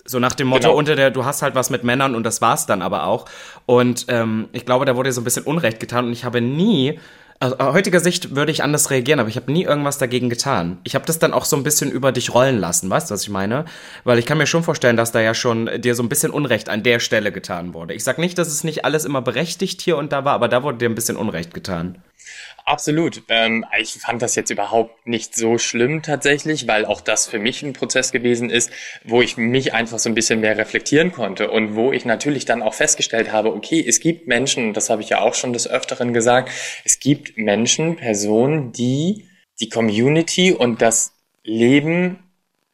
[0.07, 0.79] so nach dem Motto, genau.
[0.79, 3.27] unter der, du hast halt was mit Männern und das war's dann aber auch.
[3.66, 6.99] Und ähm, ich glaube, da wurde so ein bisschen Unrecht getan und ich habe nie,
[7.38, 10.79] also aus heutiger Sicht würde ich anders reagieren, aber ich habe nie irgendwas dagegen getan.
[10.85, 13.25] Ich habe das dann auch so ein bisschen über dich rollen lassen, weißt du, was
[13.25, 13.66] ich meine?
[14.05, 16.69] Weil ich kann mir schon vorstellen, dass da ja schon dir so ein bisschen Unrecht
[16.69, 17.92] an der Stelle getan wurde.
[17.92, 20.62] Ich sag nicht, dass es nicht alles immer berechtigt hier und da war, aber da
[20.62, 21.99] wurde dir ein bisschen Unrecht getan.
[22.68, 23.22] Absolut.
[23.29, 27.62] Ähm, ich fand das jetzt überhaupt nicht so schlimm tatsächlich, weil auch das für mich
[27.62, 28.72] ein Prozess gewesen ist,
[29.05, 32.62] wo ich mich einfach so ein bisschen mehr reflektieren konnte und wo ich natürlich dann
[32.62, 36.12] auch festgestellt habe, okay, es gibt Menschen, das habe ich ja auch schon des Öfteren
[36.12, 36.50] gesagt,
[36.85, 39.29] es gibt Menschen, Personen, die
[39.61, 41.12] die Community und das
[41.44, 42.18] Leben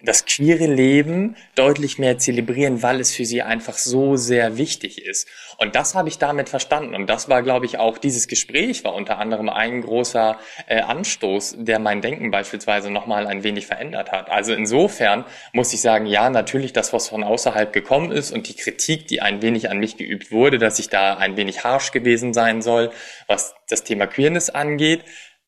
[0.04, 5.28] das queere Leben deutlich mehr zelebrieren, weil es für sie einfach so sehr wichtig ist.
[5.58, 6.94] Und das habe ich damit verstanden.
[6.94, 11.56] Und das war, glaube ich, auch dieses Gespräch war unter anderem ein großer äh, Anstoß,
[11.58, 14.28] der mein Denken beispielsweise nochmal ein wenig verändert hat.
[14.28, 18.56] Also insofern muss ich sagen, ja, natürlich das, was von außerhalb gekommen ist und die
[18.56, 22.34] Kritik, die ein wenig an mich geübt wurde, dass ich da ein wenig harsh gewesen
[22.34, 22.90] sein soll,
[23.28, 25.04] was das Thema Queerness angeht,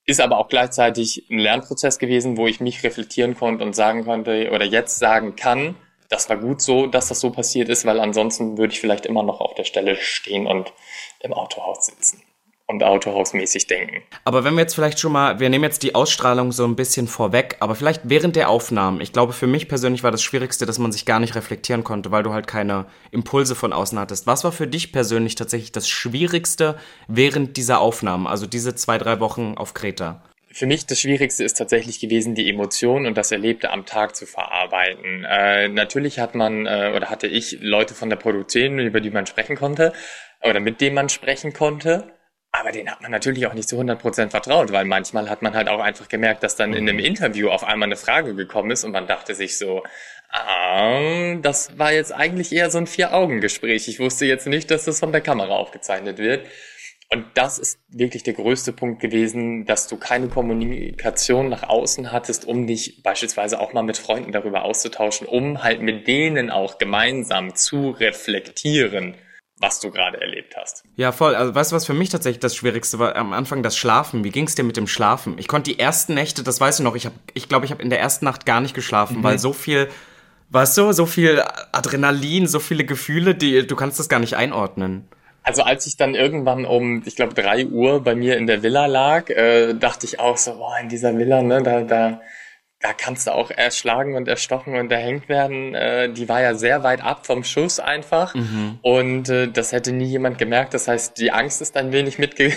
[0.06, 4.50] ist aber auch gleichzeitig ein Lernprozess gewesen, wo ich mich reflektieren konnte und sagen konnte
[4.52, 5.76] oder jetzt sagen kann,
[6.10, 9.22] das war gut so, dass das so passiert ist, weil ansonsten würde ich vielleicht immer
[9.22, 10.72] noch auf der Stelle stehen und
[11.20, 12.22] im Autohaus sitzen
[12.66, 14.02] und autohausmäßig denken.
[14.24, 17.08] Aber wenn wir jetzt vielleicht schon mal, wir nehmen jetzt die Ausstrahlung so ein bisschen
[17.08, 20.78] vorweg, aber vielleicht während der Aufnahmen, ich glaube für mich persönlich war das Schwierigste, dass
[20.78, 24.26] man sich gar nicht reflektieren konnte, weil du halt keine Impulse von außen hattest.
[24.26, 29.20] Was war für dich persönlich tatsächlich das Schwierigste während dieser Aufnahmen, also diese zwei, drei
[29.20, 30.22] Wochen auf Kreta?
[30.50, 34.24] Für mich das Schwierigste ist tatsächlich gewesen, die Emotionen und das Erlebte am Tag zu
[34.24, 35.24] verarbeiten.
[35.28, 39.26] Äh, natürlich hat man äh, oder hatte ich Leute von der Produktion, über die man
[39.26, 39.92] sprechen konnte
[40.42, 42.13] oder mit denen man sprechen konnte.
[42.56, 45.68] Aber den hat man natürlich auch nicht zu 100% vertraut, weil manchmal hat man halt
[45.68, 47.04] auch einfach gemerkt, dass dann in einem mhm.
[47.04, 49.82] Interview auf einmal eine Frage gekommen ist und man dachte sich so,
[50.30, 53.88] ah, das war jetzt eigentlich eher so ein Vier-Augen-Gespräch.
[53.88, 56.46] Ich wusste jetzt nicht, dass das von der Kamera aufgezeichnet wird.
[57.10, 62.44] Und das ist wirklich der größte Punkt gewesen, dass du keine Kommunikation nach außen hattest,
[62.44, 67.56] um dich beispielsweise auch mal mit Freunden darüber auszutauschen, um halt mit denen auch gemeinsam
[67.56, 69.16] zu reflektieren
[69.64, 70.84] was du gerade erlebt hast.
[70.96, 71.34] Ja, voll.
[71.34, 73.16] Also weißt du, was für mich tatsächlich das Schwierigste war?
[73.16, 74.24] Am Anfang das Schlafen.
[74.24, 75.36] Wie ging es dir mit dem Schlafen?
[75.38, 77.82] Ich konnte die ersten Nächte, das weißt du noch, ich glaube, ich, glaub, ich habe
[77.82, 79.22] in der ersten Nacht gar nicht geschlafen, mhm.
[79.24, 79.88] weil so viel,
[80.50, 85.08] weißt du, so viel Adrenalin, so viele Gefühle, die du kannst das gar nicht einordnen.
[85.42, 88.86] Also als ich dann irgendwann um, ich glaube, drei Uhr bei mir in der Villa
[88.86, 92.20] lag, äh, dachte ich auch so, boah, in dieser Villa, ne, da, da
[92.84, 95.74] da kannst du auch erschlagen und erstochen und erhängt werden.
[95.74, 98.34] Äh, die war ja sehr weit ab vom Schuss einfach.
[98.34, 98.78] Mhm.
[98.82, 100.74] Und äh, das hätte nie jemand gemerkt.
[100.74, 102.52] Das heißt, die Angst ist ein wenig mitge...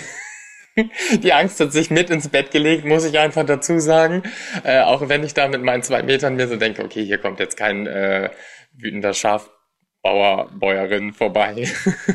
[1.22, 4.22] die Angst hat sich mit ins Bett gelegt, muss ich einfach dazu sagen.
[4.64, 7.40] Äh, auch wenn ich da mit meinen zwei Metern mir so denke, okay, hier kommt
[7.40, 8.28] jetzt kein äh,
[8.74, 9.48] wütender Schaf
[10.02, 11.66] Bauer, Bäuerin vorbei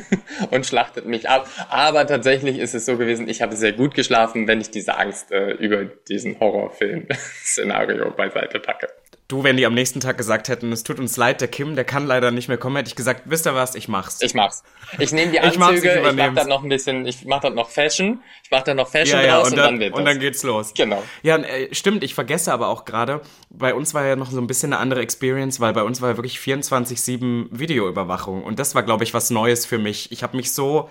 [0.52, 1.48] und schlachtet mich ab.
[1.70, 5.32] Aber tatsächlich ist es so gewesen, ich habe sehr gut geschlafen, wenn ich diese Angst
[5.32, 8.88] äh, über diesen Horrorfilm-Szenario beiseite packe.
[9.30, 11.86] Du, wenn die am nächsten Tag gesagt hätten, es tut uns leid, der Kim, der
[11.86, 14.22] kann leider nicht mehr kommen, hätte ich gesagt, wisst ihr was, ich mach's.
[14.22, 14.64] Ich mach's.
[15.00, 17.56] Ich nehme die Anzüge, ich, ich, ich mach dann noch ein bisschen, ich mach dann
[17.56, 19.94] noch Fashion, ich mach dann noch Fashion ja, ja, draus und, dann, und dann wird
[19.96, 20.74] Und dann geht's los.
[20.76, 21.02] Genau.
[21.22, 24.48] Ja, äh, stimmt, ich vergesse aber auch gerade, bei uns war ja noch so ein
[24.48, 28.84] bisschen eine andere Experience, weil bei uns war ja wirklich 24-7 Videoüberwachung und das war,
[28.84, 30.12] glaube ich, was Neues für mich.
[30.12, 30.90] Ich habe mich so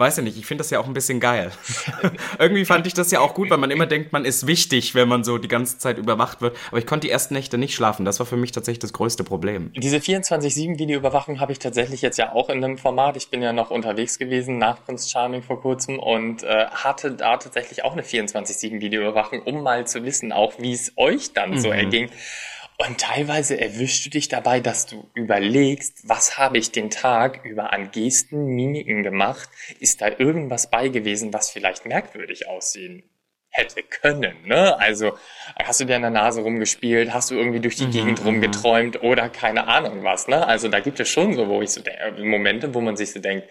[0.00, 1.52] weiß ja nicht, ich finde das ja auch ein bisschen geil.
[2.38, 5.08] Irgendwie fand ich das ja auch gut, weil man immer denkt, man ist wichtig, wenn
[5.08, 6.56] man so die ganze Zeit überwacht wird.
[6.68, 8.04] Aber ich konnte die ersten Nächte nicht schlafen.
[8.04, 9.70] Das war für mich tatsächlich das größte Problem.
[9.76, 13.16] Diese 24-7-Videoüberwachung habe ich tatsächlich jetzt ja auch in einem Format.
[13.16, 17.36] Ich bin ja noch unterwegs gewesen nach Prince Charming vor kurzem und äh, hatte da
[17.36, 21.58] tatsächlich auch eine 24-7-Videoüberwachung, um mal zu wissen, auch wie es euch dann mhm.
[21.58, 22.10] so erging.
[22.86, 27.74] Und teilweise erwischst du dich dabei, dass du überlegst, was habe ich den Tag über
[27.74, 29.50] an Gesten, Mimiken gemacht?
[29.80, 33.02] Ist da irgendwas bei gewesen, was vielleicht merkwürdig aussehen
[33.50, 34.78] hätte können, ne?
[34.78, 35.18] Also,
[35.62, 38.26] hast du dir an der Nase rumgespielt, hast du irgendwie durch die mhm, Gegend mhm.
[38.26, 40.46] rumgeträumt oder keine Ahnung was, ne?
[40.46, 41.82] Also, da gibt es schon so, wo ich so
[42.18, 43.46] Momente, wo man sich so denkt,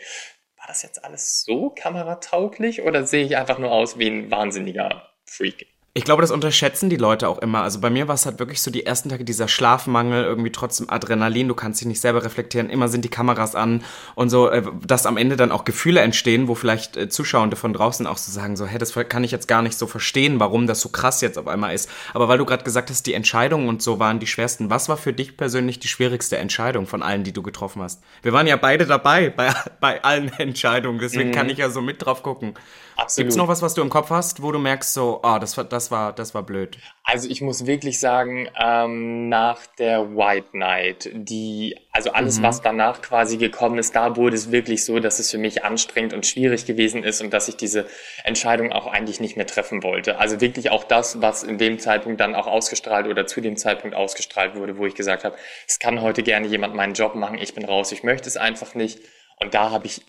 [0.57, 5.13] war das jetzt alles so kameratauglich oder sehe ich einfach nur aus wie ein wahnsinniger
[5.25, 5.67] Freak?
[5.99, 7.61] Ich glaube, das unterschätzen die Leute auch immer.
[7.61, 10.89] Also bei mir war es halt wirklich so die ersten Tage dieser Schlafmangel, irgendwie trotzdem
[10.89, 13.83] Adrenalin, du kannst dich nicht selber reflektieren, immer sind die Kameras an
[14.15, 17.73] und so, äh, dass am Ende dann auch Gefühle entstehen, wo vielleicht äh, Zuschauende von
[17.73, 20.67] draußen auch so sagen, so, hä, das kann ich jetzt gar nicht so verstehen, warum
[20.67, 21.89] das so krass jetzt auf einmal ist.
[22.13, 24.69] Aber weil du gerade gesagt hast, die Entscheidungen und so waren die schwersten.
[24.69, 28.01] Was war für dich persönlich die schwierigste Entscheidung von allen, die du getroffen hast?
[28.21, 31.33] Wir waren ja beide dabei bei, bei allen Entscheidungen, deswegen mhm.
[31.33, 32.53] kann ich ja so mit drauf gucken.
[32.99, 33.27] Absolut.
[33.27, 35.55] Gibt's noch was, was du im Kopf hast, wo du merkst, so, ah, oh, das,
[35.69, 36.77] das, war, das war blöd?
[37.03, 42.43] Also ich muss wirklich sagen, ähm, nach der White Night, die, also alles, mhm.
[42.43, 46.13] was danach quasi gekommen ist, da wurde es wirklich so, dass es für mich anstrengend
[46.13, 47.87] und schwierig gewesen ist und dass ich diese
[48.25, 50.19] Entscheidung auch eigentlich nicht mehr treffen wollte.
[50.19, 53.95] Also wirklich auch das, was in dem Zeitpunkt dann auch ausgestrahlt oder zu dem Zeitpunkt
[53.95, 57.53] ausgestrahlt wurde, wo ich gesagt habe, es kann heute gerne jemand meinen Job machen, ich
[57.53, 58.99] bin raus, ich möchte es einfach nicht.
[59.39, 60.01] Und da habe ich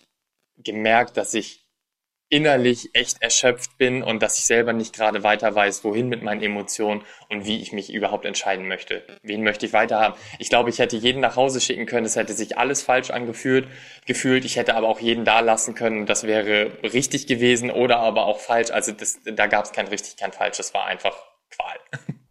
[0.57, 1.70] gemerkt, dass ich
[2.31, 6.41] innerlich echt erschöpft bin und dass ich selber nicht gerade weiter weiß, wohin mit meinen
[6.41, 9.03] Emotionen und wie ich mich überhaupt entscheiden möchte.
[9.21, 10.15] Wen möchte ich weiter haben?
[10.39, 13.67] Ich glaube, ich hätte jeden nach Hause schicken können, es hätte sich alles falsch angefühlt,
[14.07, 14.45] gefühlt.
[14.45, 18.39] Ich hätte aber auch jeden da lassen können, das wäre richtig gewesen oder aber auch
[18.39, 18.71] falsch.
[18.71, 21.15] Also das, da gab es kein richtig, kein falsch, das war einfach
[21.51, 21.77] Qual.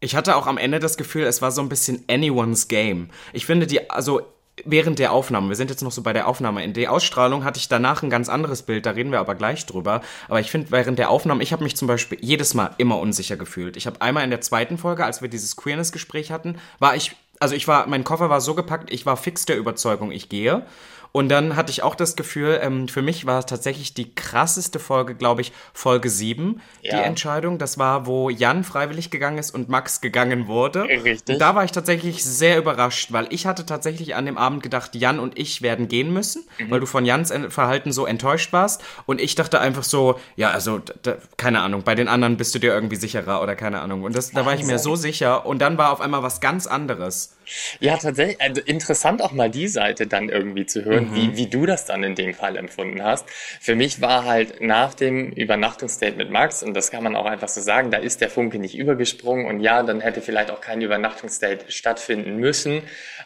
[0.01, 3.11] Ich hatte auch am Ende das Gefühl, es war so ein bisschen anyone's game.
[3.35, 4.23] Ich finde die, also
[4.65, 7.59] während der Aufnahme, wir sind jetzt noch so bei der Aufnahme, in der Ausstrahlung hatte
[7.59, 10.01] ich danach ein ganz anderes Bild, da reden wir aber gleich drüber.
[10.29, 13.37] Aber ich finde, während der Aufnahme, ich habe mich zum Beispiel jedes Mal immer unsicher
[13.37, 13.77] gefühlt.
[13.77, 17.55] Ich habe einmal in der zweiten Folge, als wir dieses Queerness-Gespräch hatten, war ich, also
[17.55, 20.67] ich war, mein Koffer war so gepackt, ich war fix der Überzeugung, ich gehe.
[21.13, 24.79] Und dann hatte ich auch das Gefühl, ähm, für mich war es tatsächlich die krasseste
[24.79, 26.97] Folge, glaube ich, Folge 7, ja.
[26.97, 27.59] die Entscheidung.
[27.59, 30.85] Das war, wo Jan freiwillig gegangen ist und Max gegangen wurde.
[30.85, 31.35] Richtig.
[31.35, 34.95] Und da war ich tatsächlich sehr überrascht, weil ich hatte tatsächlich an dem Abend gedacht,
[34.95, 36.71] Jan und ich werden gehen müssen, mhm.
[36.71, 38.83] weil du von Jans Verhalten so enttäuscht warst.
[39.07, 42.59] Und ich dachte einfach so, ja, also, da, keine Ahnung, bei den anderen bist du
[42.59, 44.05] dir irgendwie sicherer oder keine Ahnung.
[44.05, 45.47] Und das, da war ich mir so sicher.
[45.47, 47.37] Und dann war auf einmal was ganz anderes.
[47.81, 48.41] Ja, tatsächlich.
[48.41, 51.15] Also interessant auch mal die Seite dann irgendwie zu hören, mhm.
[51.15, 53.29] wie, wie du das dann in dem Fall empfunden hast.
[53.61, 57.49] Für mich war halt nach dem Übernachtungsdate mit Max, und das kann man auch einfach
[57.49, 60.81] so sagen, da ist der Funke nicht übergesprungen und ja, dann hätte vielleicht auch kein
[60.81, 62.83] Übernachtungsdate stattfinden müssen.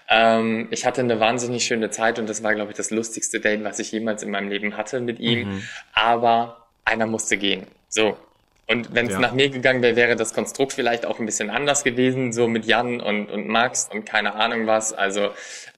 [0.09, 3.65] Ähm, ich hatte eine wahnsinnig schöne Zeit und das war, glaube ich, das lustigste Date,
[3.65, 5.49] was ich jemals in meinem Leben hatte mit ihm.
[5.49, 5.63] Mhm.
[5.93, 7.67] Aber einer musste gehen.
[7.89, 8.17] So,
[8.67, 9.21] und wenn es ja.
[9.21, 12.65] nach mir gegangen wäre, wäre das Konstrukt vielleicht auch ein bisschen anders gewesen, so mit
[12.65, 14.93] Jan und, und Max und keine Ahnung was.
[14.93, 15.31] Also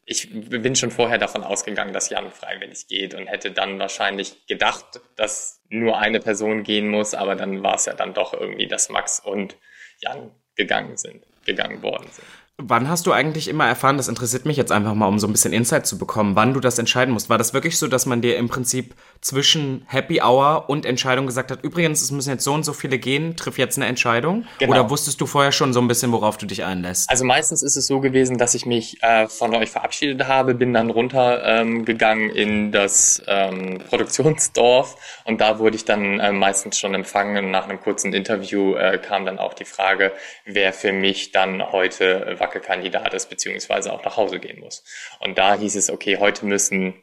[0.05, 5.01] ich bin schon vorher davon ausgegangen, dass Jan freiwillig geht und hätte dann wahrscheinlich gedacht,
[5.17, 8.89] dass nur eine Person gehen muss, aber dann war es ja dann doch irgendwie, dass
[8.89, 9.57] Max und
[9.99, 12.27] Jan gegangen sind, gegangen worden sind.
[12.59, 15.33] Wann hast du eigentlich immer erfahren, das interessiert mich jetzt einfach mal, um so ein
[15.33, 17.29] bisschen Insight zu bekommen, wann du das entscheiden musst?
[17.29, 21.51] War das wirklich so, dass man dir im Prinzip zwischen Happy Hour und Entscheidung gesagt
[21.51, 24.47] hat, übrigens, es müssen jetzt so und so viele gehen, triff jetzt eine Entscheidung?
[24.59, 24.73] Genau.
[24.73, 27.11] Oder wusstest du vorher schon so ein bisschen, worauf du dich einlässt?
[27.11, 30.73] Also meistens ist es so gewesen, dass ich mich äh, von euch verabschiedet habe, bin
[30.73, 36.95] dann runtergegangen ähm, in das ähm, Produktionsdorf und da wurde ich dann äh, meistens schon
[36.95, 37.45] empfangen.
[37.45, 40.13] Und nach einem kurzen Interview äh, kam dann auch die Frage,
[40.47, 44.85] wer für mich dann heute Wackelkandidat ist, beziehungsweise auch nach Hause gehen muss.
[45.21, 46.95] Und da hieß es, okay, heute müssen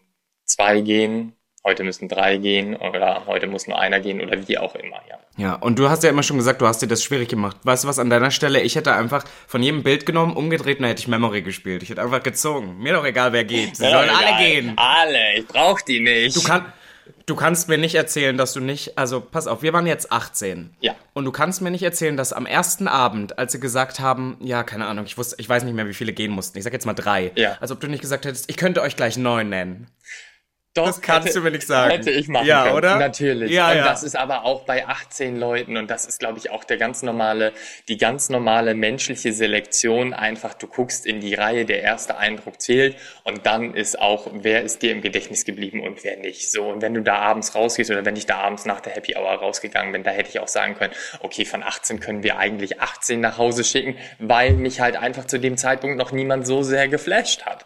[0.46, 4.76] zwei gehen, heute müssen drei gehen oder heute muss nur einer gehen oder wie auch
[4.76, 5.20] immer, ja.
[5.36, 7.58] Ja, und du hast ja immer schon gesagt, du hast dir das schwierig gemacht.
[7.64, 10.84] Weißt du was, an deiner Stelle, ich hätte einfach von jedem Bild genommen, umgedreht und
[10.84, 11.82] dann hätte ich Memory gespielt.
[11.82, 12.78] Ich hätte einfach gezogen.
[12.78, 13.76] Mir doch egal, wer geht.
[13.78, 14.74] Sie sollen alle gehen.
[14.76, 16.36] Alle, ich brauch die nicht.
[16.36, 16.68] Du kannst
[17.26, 20.76] Du kannst mir nicht erzählen, dass du nicht, also pass auf, wir waren jetzt 18.
[20.82, 20.96] Ja.
[21.14, 24.64] Und du kannst mir nicht erzählen, dass am ersten Abend, als sie gesagt haben, ja,
[24.64, 26.58] keine Ahnung, ich wusste, ich weiß nicht mehr, wie viele gehen mussten.
[26.58, 27.32] Ich sag jetzt mal drei.
[27.36, 27.58] Ja.
[27.60, 29.88] Als ob du nicht gesagt hättest, ich könnte euch gleich neun nennen.
[30.76, 31.92] Doch, Das kannst hätte, du mir nicht sagen.
[31.92, 32.76] Hätte ich machen Ja, können.
[32.76, 32.96] oder?
[32.98, 33.52] Natürlich.
[33.52, 33.84] Ja, und ja.
[33.84, 37.04] das ist aber auch bei 18 Leuten und das ist, glaube ich, auch der ganz
[37.04, 37.54] normale,
[37.90, 40.16] die ganz normale menschliche Selektion.
[40.16, 44.64] Einfach, du guckst in die Reihe, der erste Eindruck zählt und dann ist auch, wer
[44.64, 46.50] ist dir im Gedächtnis geblieben und wer nicht.
[46.50, 49.16] So, und wenn du da abends rausgehst oder wenn ich da abends nach der Happy
[49.16, 52.82] Hour rausgegangen bin, da hätte ich auch sagen können, okay, von 18 können wir eigentlich
[52.82, 56.88] 18 nach Hause schicken, weil mich halt einfach zu dem Zeitpunkt noch niemand so sehr
[56.88, 57.64] geflasht hat.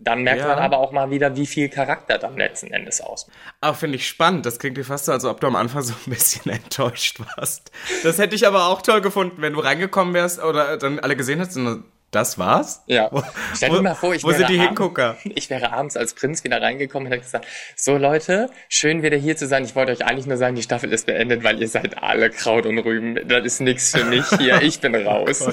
[0.00, 0.48] Dann merkt Ja.
[0.48, 3.36] man aber auch mal wieder, wie viel Charakter dann letzten Endes ausmacht.
[3.60, 4.46] Auch finde ich spannend.
[4.46, 7.72] Das klingt dir fast so, als ob du am Anfang so ein bisschen enttäuscht warst.
[8.04, 11.38] Das hätte ich aber auch toll gefunden, wenn du reingekommen wärst oder dann alle gesehen
[11.40, 12.84] hättest und das war's?
[12.86, 13.08] Ja.
[13.10, 13.22] Wo,
[13.54, 15.16] Stell dir mal vor, ich wo wäre sind die abends- Hingucker?
[15.24, 19.36] Ich wäre abends als Prinz wieder reingekommen und hätte gesagt, so Leute, schön wieder hier
[19.36, 19.62] zu sein.
[19.64, 22.64] Ich wollte euch eigentlich nur sagen, die Staffel ist beendet, weil ihr seid alle Kraut
[22.64, 23.18] und Rüben.
[23.28, 24.62] Das ist nichts für mich hier.
[24.62, 25.44] Ich bin raus.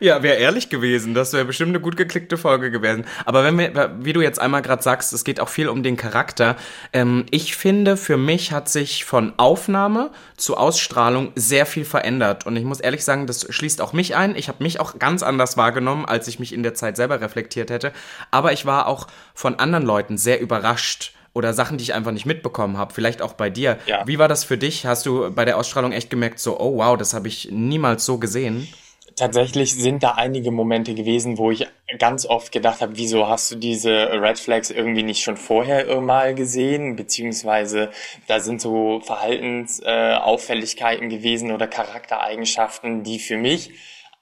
[0.00, 1.12] Ja, wäre ehrlich gewesen.
[1.12, 3.04] Das wäre bestimmt eine gut geklickte Folge gewesen.
[3.26, 5.98] Aber wenn wir, wie du jetzt einmal gerade sagst, es geht auch viel um den
[5.98, 6.56] Charakter.
[6.94, 12.46] Ähm, ich finde, für mich hat sich von Aufnahme zu Ausstrahlung sehr viel verändert.
[12.46, 14.36] Und ich muss ehrlich sagen, das schließt auch mich ein.
[14.36, 17.70] Ich habe mich auch ganz anders wahrgenommen, als ich mich in der Zeit selber reflektiert
[17.70, 17.92] hätte.
[18.30, 21.12] Aber ich war auch von anderen Leuten sehr überrascht.
[21.32, 22.92] Oder Sachen, die ich einfach nicht mitbekommen habe.
[22.92, 23.78] Vielleicht auch bei dir.
[23.86, 24.04] Ja.
[24.04, 24.86] Wie war das für dich?
[24.86, 28.18] Hast du bei der Ausstrahlung echt gemerkt, so, oh wow, das habe ich niemals so
[28.18, 28.66] gesehen?
[29.16, 31.66] Tatsächlich sind da einige Momente gewesen, wo ich
[31.98, 36.34] ganz oft gedacht habe, wieso hast du diese Red Flags irgendwie nicht schon vorher mal
[36.34, 36.96] gesehen?
[36.96, 37.90] Beziehungsweise
[38.26, 43.70] da sind so Verhaltensauffälligkeiten äh, gewesen oder Charaktereigenschaften, die für mich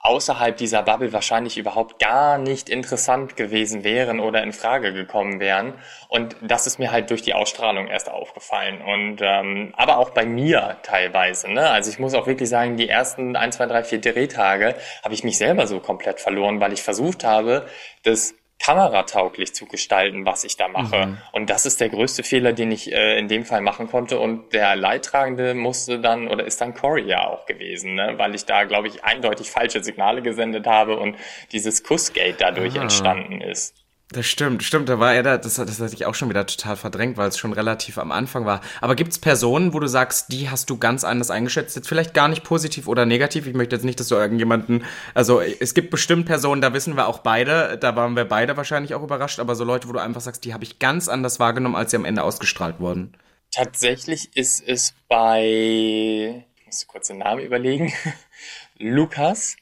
[0.09, 5.75] außerhalb dieser Bubble wahrscheinlich überhaupt gar nicht interessant gewesen wären oder in Frage gekommen wären.
[6.09, 8.81] Und das ist mir halt durch die Ausstrahlung erst aufgefallen.
[8.81, 11.53] Und ähm, aber auch bei mir teilweise.
[11.53, 11.69] Ne?
[11.69, 15.25] Also ich muss auch wirklich sagen, die ersten ein, zwei, drei, vier Drehtage habe ich
[15.25, 17.67] mich selber so komplett verloren, weil ich versucht habe,
[18.03, 21.19] das kameratauglich zu gestalten, was ich da mache.
[21.33, 24.19] Und das ist der größte Fehler, den ich äh, in dem Fall machen konnte.
[24.19, 28.15] Und der Leidtragende musste dann oder ist dann Corey ja auch gewesen, ne?
[28.17, 31.17] weil ich da, glaube ich, eindeutig falsche Signale gesendet habe und
[31.53, 32.83] dieses Kussgate dadurch Ah.
[32.83, 33.75] entstanden ist.
[34.11, 36.77] Das stimmt, stimmt, da war er da, das, das hatte ich auch schon wieder total
[36.77, 38.63] verdrängt, weil es schon relativ am Anfang war.
[38.81, 42.29] Aber gibt's Personen, wo du sagst, die hast du ganz anders eingeschätzt, jetzt vielleicht gar
[42.29, 43.47] nicht positiv oder negativ?
[43.47, 47.07] Ich möchte jetzt nicht, dass du irgendjemanden, also es gibt bestimmt Personen, da wissen wir
[47.07, 50.23] auch beide, da waren wir beide wahrscheinlich auch überrascht, aber so Leute, wo du einfach
[50.23, 53.13] sagst, die habe ich ganz anders wahrgenommen, als sie am Ende ausgestrahlt wurden.
[53.51, 57.93] Tatsächlich ist es bei, ich muss kurz den Namen überlegen,
[58.79, 59.57] Lukas.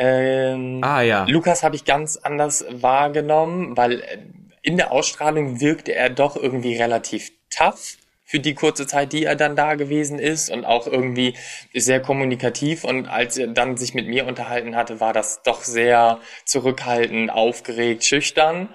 [0.00, 1.26] Ähm, Ah ja.
[1.28, 4.18] Lukas habe ich ganz anders wahrgenommen, weil äh,
[4.62, 9.36] in der Ausstrahlung wirkte er doch irgendwie relativ tough für die kurze Zeit, die er
[9.36, 11.34] dann da gewesen ist und auch irgendwie
[11.74, 16.18] sehr kommunikativ und als er dann sich mit mir unterhalten hatte, war das doch sehr
[16.44, 18.68] zurückhaltend, aufgeregt, schüchtern.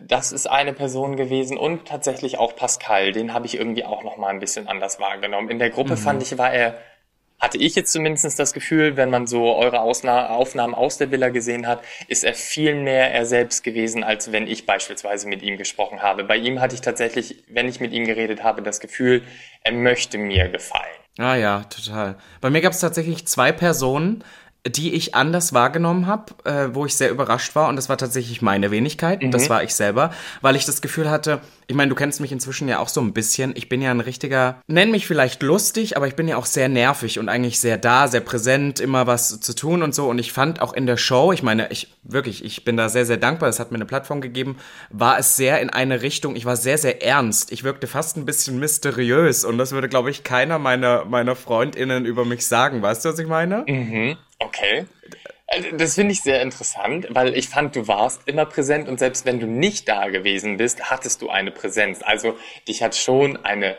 [0.00, 4.16] Das ist eine Person gewesen und tatsächlich auch Pascal, den habe ich irgendwie auch noch
[4.16, 5.50] mal ein bisschen anders wahrgenommen.
[5.50, 6.78] In der Gruppe fand ich, war er
[7.42, 11.28] hatte ich jetzt zumindest das Gefühl, wenn man so eure Ausna Aufnahmen aus der Villa
[11.28, 15.58] gesehen hat, ist er viel mehr er selbst gewesen, als wenn ich beispielsweise mit ihm
[15.58, 16.22] gesprochen habe.
[16.22, 19.22] Bei ihm hatte ich tatsächlich, wenn ich mit ihm geredet habe, das Gefühl,
[19.64, 20.84] er möchte mir gefallen.
[21.18, 22.16] Ah ja, total.
[22.40, 24.24] Bei mir gab es tatsächlich zwei Personen,
[24.66, 27.68] die ich anders wahrgenommen habe, äh, wo ich sehr überrascht war.
[27.68, 29.20] Und das war tatsächlich meine Wenigkeit.
[29.32, 32.68] Das war ich selber, weil ich das Gefühl hatte, ich meine, du kennst mich inzwischen
[32.68, 33.54] ja auch so ein bisschen.
[33.56, 36.68] Ich bin ja ein richtiger, nenn mich vielleicht lustig, aber ich bin ja auch sehr
[36.68, 40.08] nervig und eigentlich sehr da, sehr präsent, immer was zu tun und so.
[40.08, 43.06] Und ich fand auch in der Show, ich meine, ich wirklich, ich bin da sehr,
[43.06, 43.48] sehr dankbar.
[43.48, 44.58] Es hat mir eine Plattform gegeben,
[44.90, 47.52] war es sehr in eine Richtung, ich war sehr, sehr ernst.
[47.52, 52.04] Ich wirkte fast ein bisschen mysteriös und das würde, glaube ich, keiner meiner, meiner FreundInnen
[52.04, 52.82] über mich sagen.
[52.82, 53.64] Weißt du, was ich meine?
[53.66, 54.86] Mhm, okay.
[55.46, 59.26] Also, Das finde ich sehr interessant, weil ich fand, du warst immer präsent und selbst
[59.26, 62.00] wenn du nicht da gewesen bist, hattest du eine Präsenz.
[62.02, 63.76] Also dich hat schon eine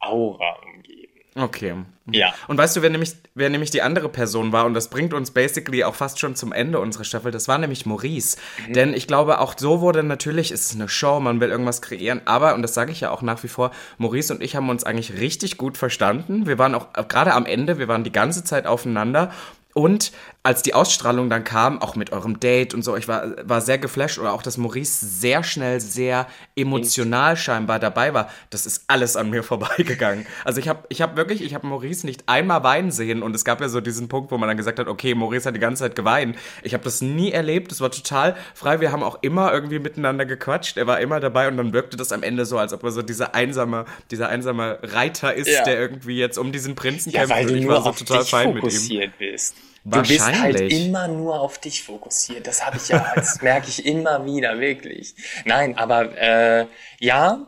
[0.00, 1.08] Aura umgeben.
[1.34, 1.74] Okay.
[2.10, 2.34] Ja.
[2.48, 5.30] Und weißt du, wer nämlich, wer nämlich die andere Person war, und das bringt uns
[5.30, 8.38] basically auch fast schon zum Ende unserer Staffel, das war nämlich Maurice.
[8.68, 12.22] Denn ich glaube, auch so wurde natürlich, es ist eine Show, man will irgendwas kreieren,
[12.24, 14.84] aber, und das sage ich ja auch nach wie vor, Maurice und ich haben uns
[14.84, 16.46] eigentlich richtig gut verstanden.
[16.46, 19.30] Wir waren auch, äh, gerade am Ende, wir waren die ganze Zeit aufeinander.
[19.74, 20.12] Und
[20.44, 23.76] als die Ausstrahlung dann kam, auch mit eurem Date und so, ich war, war sehr
[23.76, 28.30] geflasht oder auch, dass Maurice sehr schnell, sehr emotional scheinbar dabei war.
[28.50, 30.26] Das ist alles an mir vorbeigegangen.
[30.44, 33.44] Also ich habe ich hab wirklich, ich habe Maurice nicht einmal weinen sehen und es
[33.44, 35.82] gab ja so diesen Punkt, wo man dann gesagt hat, okay, Maurice hat die ganze
[35.82, 36.38] Zeit geweint.
[36.62, 38.80] Ich habe das nie erlebt, es war total frei.
[38.80, 40.76] Wir haben auch immer irgendwie miteinander gequatscht.
[40.76, 43.02] Er war immer dabei und dann wirkte das am Ende so, als ob er so
[43.02, 45.64] dieser einsame, dieser einsame Reiter ist, ja.
[45.64, 47.36] der irgendwie jetzt um diesen Prinzen ja, kämpft.
[47.36, 49.12] Weil du und ich nur war so total fein mit ihm.
[49.18, 49.56] Bist.
[49.90, 52.46] Du bist halt immer nur auf dich fokussiert.
[52.46, 55.14] Das habe ich ja, das merke ich immer wieder, wirklich.
[55.44, 56.66] Nein, aber äh,
[57.00, 57.46] ja,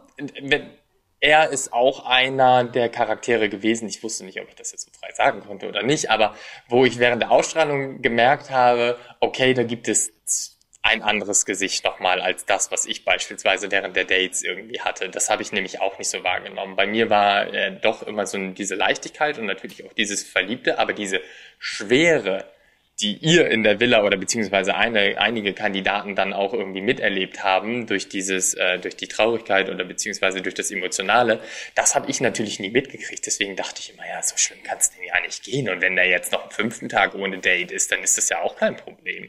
[1.20, 3.88] er ist auch einer der Charaktere gewesen.
[3.88, 6.34] Ich wusste nicht, ob ich das jetzt so frei sagen konnte oder nicht, aber
[6.68, 10.12] wo ich während der Ausstrahlung gemerkt habe, okay, da gibt es
[10.82, 15.10] ein anderes Gesicht nochmal als das, was ich beispielsweise während der Dates irgendwie hatte.
[15.10, 16.74] Das habe ich nämlich auch nicht so wahrgenommen.
[16.74, 20.94] Bei mir war äh, doch immer so diese Leichtigkeit und natürlich auch dieses Verliebte, aber
[20.94, 21.20] diese
[21.58, 22.46] Schwere,
[23.00, 27.86] die ihr in der Villa oder beziehungsweise eine, einige Kandidaten dann auch irgendwie miterlebt haben
[27.86, 31.40] durch dieses, äh, durch die Traurigkeit oder beziehungsweise durch das Emotionale,
[31.74, 33.24] das habe ich natürlich nie mitgekriegt.
[33.26, 35.68] Deswegen dachte ich immer, ja, so schlimm kann es denn ja nicht gehen.
[35.68, 38.40] Und wenn der jetzt noch am fünften Tag ohne Date ist, dann ist das ja
[38.40, 39.28] auch kein Problem.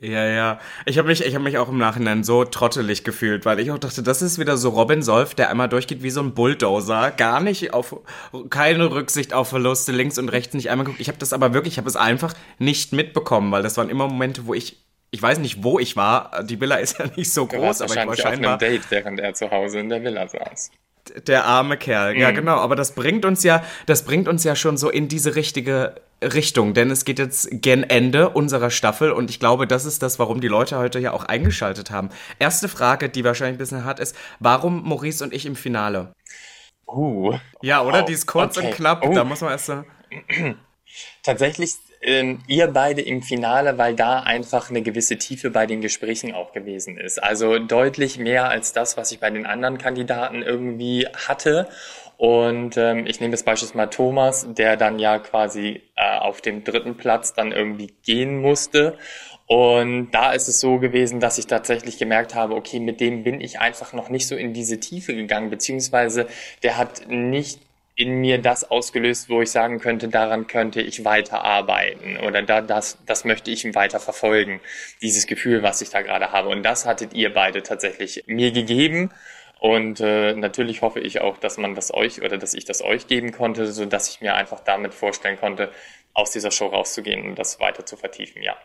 [0.00, 0.60] Ja, ja.
[0.86, 3.78] Ich habe mich, ich hab mich auch im Nachhinein so trottelig gefühlt, weil ich auch
[3.78, 7.40] dachte, das ist wieder so Robin Solf, der einmal durchgeht wie so ein Bulldozer, gar
[7.40, 7.96] nicht auf,
[8.48, 11.00] keine Rücksicht auf Verluste, links und rechts nicht einmal guckt.
[11.00, 14.06] Ich habe das aber wirklich, ich habe es einfach nicht mitbekommen, weil das waren immer
[14.06, 14.76] Momente, wo ich,
[15.10, 16.44] ich weiß nicht, wo ich war.
[16.44, 19.18] Die Villa ist ja nicht so groß, aber ich war scheinbar auf einem Date, während
[19.18, 20.70] er zu Hause in der Villa saß
[21.26, 22.14] der arme Kerl.
[22.14, 22.20] Mhm.
[22.20, 22.56] Ja, genau.
[22.56, 26.74] Aber das bringt uns ja, das bringt uns ja schon so in diese richtige Richtung,
[26.74, 30.40] denn es geht jetzt gen Ende unserer Staffel und ich glaube, das ist das, warum
[30.40, 32.10] die Leute heute ja auch eingeschaltet haben.
[32.38, 36.12] Erste Frage, die wahrscheinlich ein bisschen hart ist, warum Maurice und ich im Finale?
[36.86, 37.38] Uh.
[37.62, 38.02] Ja, oder?
[38.02, 38.66] Oh, die ist kurz okay.
[38.66, 39.14] und knapp, uh.
[39.14, 39.84] da muss man erst so.
[41.22, 46.32] Tatsächlich ähm, ihr beide im Finale, weil da einfach eine gewisse Tiefe bei den Gesprächen
[46.32, 47.22] auch gewesen ist.
[47.22, 51.68] Also deutlich mehr als das, was ich bei den anderen Kandidaten irgendwie hatte.
[52.18, 56.64] Und ähm, ich nehme das Beispiel mal Thomas, der dann ja quasi äh, auf dem
[56.64, 58.98] dritten Platz dann irgendwie gehen musste.
[59.46, 63.40] Und da ist es so gewesen, dass ich tatsächlich gemerkt habe, okay, mit dem bin
[63.40, 66.26] ich einfach noch nicht so in diese Tiefe gegangen, beziehungsweise
[66.64, 67.60] der hat nicht
[67.94, 72.98] in mir das ausgelöst, wo ich sagen könnte, daran könnte ich weiterarbeiten oder da, das,
[73.06, 74.60] das möchte ich weiter verfolgen,
[75.02, 76.48] dieses Gefühl, was ich da gerade habe.
[76.48, 79.10] Und das hattet ihr beide tatsächlich mir gegeben.
[79.60, 83.06] Und äh, natürlich hoffe ich auch, dass man das euch oder dass ich das euch
[83.06, 85.70] geben konnte, so dass ich mir einfach damit vorstellen konnte,
[86.14, 88.56] aus dieser Show rauszugehen und das weiter zu vertiefen, ja.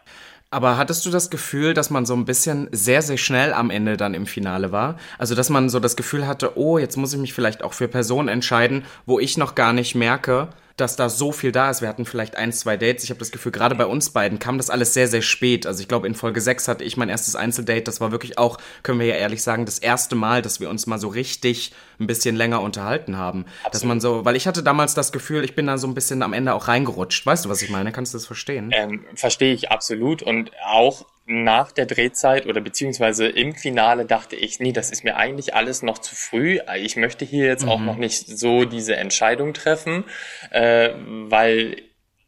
[0.49, 3.97] Aber hattest du das Gefühl, dass man so ein bisschen sehr, sehr schnell am Ende
[3.97, 4.99] dann im Finale war?
[5.17, 7.87] Also, dass man so das Gefühl hatte, oh, jetzt muss ich mich vielleicht auch für
[7.87, 11.81] Personen entscheiden, wo ich noch gar nicht merke, dass da so viel da ist.
[11.81, 13.03] Wir hatten vielleicht ein, zwei Dates.
[13.03, 15.67] Ich habe das Gefühl, gerade bei uns beiden kam das alles sehr, sehr spät.
[15.67, 17.83] Also ich glaube, in Folge 6 hatte ich mein erstes Einzeldate.
[17.83, 20.87] Das war wirklich auch, können wir ja ehrlich sagen, das erste Mal, dass wir uns
[20.87, 23.45] mal so richtig ein bisschen länger unterhalten haben.
[23.45, 23.73] Absolut.
[23.73, 26.23] Dass man so, weil ich hatte damals das Gefühl, ich bin da so ein bisschen
[26.23, 27.25] am Ende auch reingerutscht.
[27.25, 27.91] Weißt du, was ich meine?
[27.91, 28.71] Kannst du das verstehen?
[28.73, 30.23] Ähm, Verstehe ich absolut.
[30.23, 35.15] Und auch nach der Drehzeit oder beziehungsweise im Finale dachte ich, nee, das ist mir
[35.15, 36.59] eigentlich alles noch zu früh.
[36.77, 37.69] Ich möchte hier jetzt mhm.
[37.69, 40.03] auch noch nicht so diese Entscheidung treffen,
[40.51, 41.81] äh, weil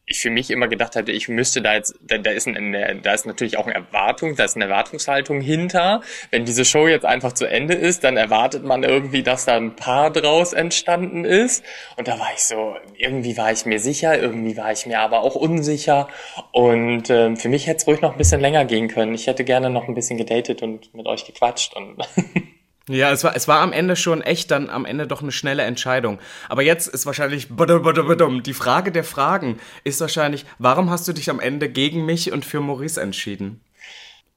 [0.08, 3.12] ich für mich immer gedacht hatte, ich müsste da jetzt, da, da ist eine, da
[3.12, 6.00] ist natürlich auch eine Erwartung, da ist eine Erwartungshaltung hinter.
[6.30, 9.74] Wenn diese Show jetzt einfach zu Ende ist, dann erwartet man irgendwie, dass da ein
[9.74, 11.64] Paar draus entstanden ist.
[11.96, 15.22] Und da war ich so, irgendwie war ich mir sicher, irgendwie war ich mir aber
[15.22, 16.08] auch unsicher.
[16.52, 19.12] Und äh, für mich hätte es ruhig noch ein bisschen länger gehen können.
[19.12, 21.96] Ich hätte gerne noch ein bisschen gedatet und mit euch gequatscht und
[22.88, 25.64] Ja, es war, es war am Ende schon echt dann am Ende doch eine schnelle
[25.64, 26.20] Entscheidung.
[26.48, 31.40] Aber jetzt ist wahrscheinlich die Frage der Fragen ist wahrscheinlich, warum hast du dich am
[31.40, 33.60] Ende gegen mich und für Maurice entschieden?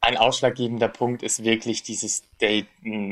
[0.02, 2.68] Ein ausschlaggebender Punkt ist wirklich dieses Date,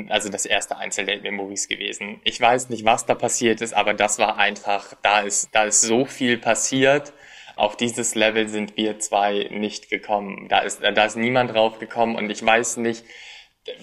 [0.09, 2.19] also das erste Einzeldate mit Maurice gewesen.
[2.23, 5.81] Ich weiß nicht, was da passiert ist, aber das war einfach, da ist, da ist
[5.81, 7.13] so viel passiert.
[7.57, 10.47] Auf dieses Level sind wir zwei nicht gekommen.
[10.47, 13.03] Da ist, da ist niemand drauf gekommen und ich weiß nicht,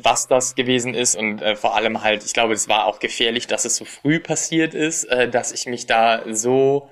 [0.02, 3.46] was das gewesen ist und äh, vor allem halt, ich glaube, es war auch gefährlich,
[3.46, 6.88] dass es so früh passiert ist, äh, dass ich mich da so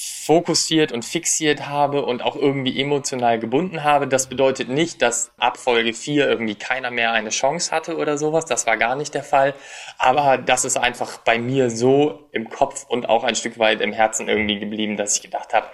[0.00, 4.06] fokussiert und fixiert habe und auch irgendwie emotional gebunden habe.
[4.06, 8.44] Das bedeutet nicht, dass ab Folge 4 irgendwie keiner mehr eine Chance hatte oder sowas.
[8.44, 9.54] Das war gar nicht der Fall.
[9.98, 13.92] Aber das ist einfach bei mir so im Kopf und auch ein Stück weit im
[13.92, 15.66] Herzen irgendwie geblieben, dass ich gedacht habe,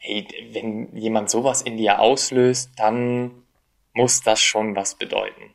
[0.00, 3.44] ey, wenn jemand sowas in dir auslöst, dann
[3.92, 5.54] muss das schon was bedeuten.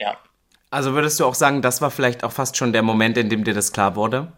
[0.00, 0.16] Ja.
[0.70, 3.44] Also würdest du auch sagen, das war vielleicht auch fast schon der Moment, in dem
[3.44, 4.32] dir das klar wurde?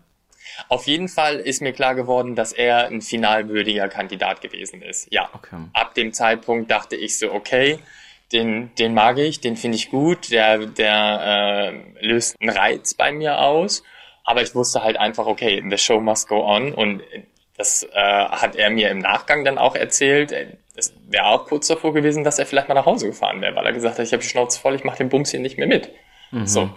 [0.69, 5.09] Auf jeden Fall ist mir klar geworden, dass er ein finalwürdiger Kandidat gewesen ist.
[5.11, 5.31] Ja.
[5.33, 5.57] Okay.
[5.73, 7.79] Ab dem Zeitpunkt dachte ich so, okay,
[8.33, 13.13] den, den mag ich, den finde ich gut, der, der äh, löst einen Reiz bei
[13.13, 13.83] mir aus.
[14.25, 16.73] Aber ich wusste halt einfach, okay, the show must go on.
[16.73, 17.03] Und
[17.57, 20.33] das äh, hat er mir im Nachgang dann auch erzählt.
[20.75, 23.67] Es wäre auch kurz davor gewesen, dass er vielleicht mal nach Hause gefahren wäre, weil
[23.67, 25.67] er gesagt hat, ich habe die Schnauze voll, ich mache den Bums hier nicht mehr
[25.67, 25.91] mit.
[26.31, 26.47] Mhm.
[26.47, 26.71] So,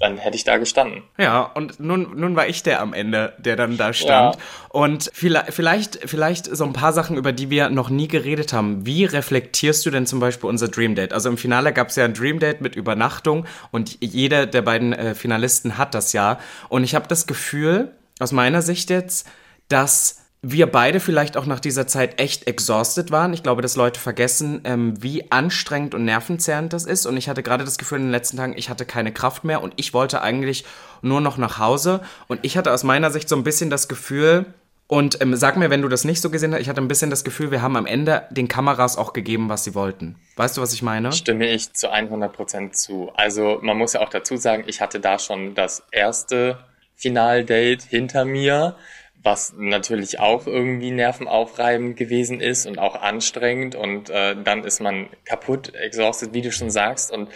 [0.00, 1.02] dann hätte ich da gestanden.
[1.18, 4.36] Ja, und nun, nun war ich der am Ende, der dann da stand.
[4.36, 4.42] Ja.
[4.68, 8.86] Und vielleicht, vielleicht, vielleicht so ein paar Sachen, über die wir noch nie geredet haben.
[8.86, 11.12] Wie reflektierst du denn zum Beispiel unser Dream Date?
[11.12, 14.92] Also im Finale gab es ja ein Dream Date mit Übernachtung und jeder der beiden
[14.92, 16.38] äh, Finalisten hat das ja.
[16.68, 19.28] Und ich habe das Gefühl, aus meiner Sicht jetzt,
[19.68, 23.32] dass wir beide vielleicht auch nach dieser Zeit echt exhausted waren.
[23.32, 27.06] Ich glaube, dass Leute vergessen, ähm, wie anstrengend und nervenzerrend das ist.
[27.06, 29.62] Und ich hatte gerade das Gefühl in den letzten Tagen, ich hatte keine Kraft mehr
[29.62, 30.64] und ich wollte eigentlich
[31.02, 32.00] nur noch nach Hause.
[32.28, 34.46] Und ich hatte aus meiner Sicht so ein bisschen das Gefühl,
[34.90, 37.10] und ähm, sag mir, wenn du das nicht so gesehen hast, ich hatte ein bisschen
[37.10, 40.16] das Gefühl, wir haben am Ende den Kameras auch gegeben, was sie wollten.
[40.36, 41.12] Weißt du, was ich meine?
[41.12, 43.12] Stimme ich zu 100 Prozent zu.
[43.14, 46.58] Also man muss ja auch dazu sagen, ich hatte da schon das erste
[46.96, 48.76] Finaldate hinter mir
[49.22, 53.74] was natürlich auch irgendwie nervenaufreibend gewesen ist und auch anstrengend.
[53.74, 57.10] Und äh, dann ist man kaputt, exhausted, wie du schon sagst.
[57.10, 57.28] Und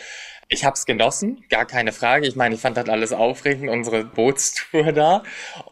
[0.49, 2.27] ich habe es genossen, gar keine Frage.
[2.27, 5.23] Ich meine, ich fand das alles aufregend, unsere Bootstour da.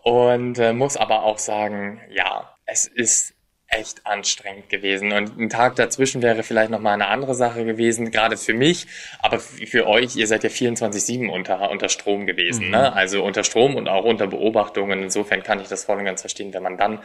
[0.03, 3.35] Und äh, muss aber auch sagen, ja, es ist
[3.71, 5.13] echt anstrengend gewesen.
[5.13, 8.87] Und ein Tag dazwischen wäre vielleicht nochmal eine andere Sache gewesen, gerade für mich,
[9.21, 12.71] aber für euch, ihr seid ja 24-7 unter, unter Strom gewesen, mhm.
[12.73, 12.93] ne?
[12.93, 15.03] Also unter Strom und auch unter Beobachtungen.
[15.03, 17.01] Insofern kann ich das voll und ganz verstehen, wenn man dann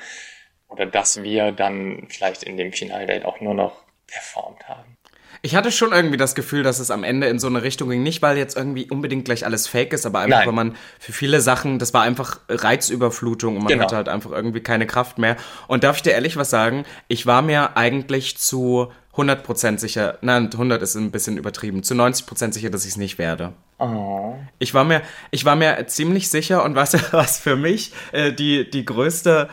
[0.67, 4.97] oder dass wir dann vielleicht in dem Finaldate auch nur noch performt haben.
[5.45, 8.01] Ich hatte schon irgendwie das Gefühl, dass es am Ende in so eine Richtung ging.
[8.01, 10.47] Nicht, weil jetzt irgendwie unbedingt gleich alles fake ist, aber einfach, Nein.
[10.47, 13.83] weil man für viele Sachen, das war einfach Reizüberflutung und man genau.
[13.83, 15.37] hatte halt einfach irgendwie keine Kraft mehr.
[15.67, 16.83] Und darf ich dir ehrlich was sagen?
[17.09, 22.51] Ich war mir eigentlich zu 100% sicher, nein, 100 ist ein bisschen übertrieben, zu 90%
[22.51, 23.53] sicher, dass ich es nicht werde.
[23.77, 24.33] Oh.
[24.57, 26.81] Ich war mir, ich war mir ziemlich sicher und du,
[27.11, 29.49] was für mich äh, die, die größte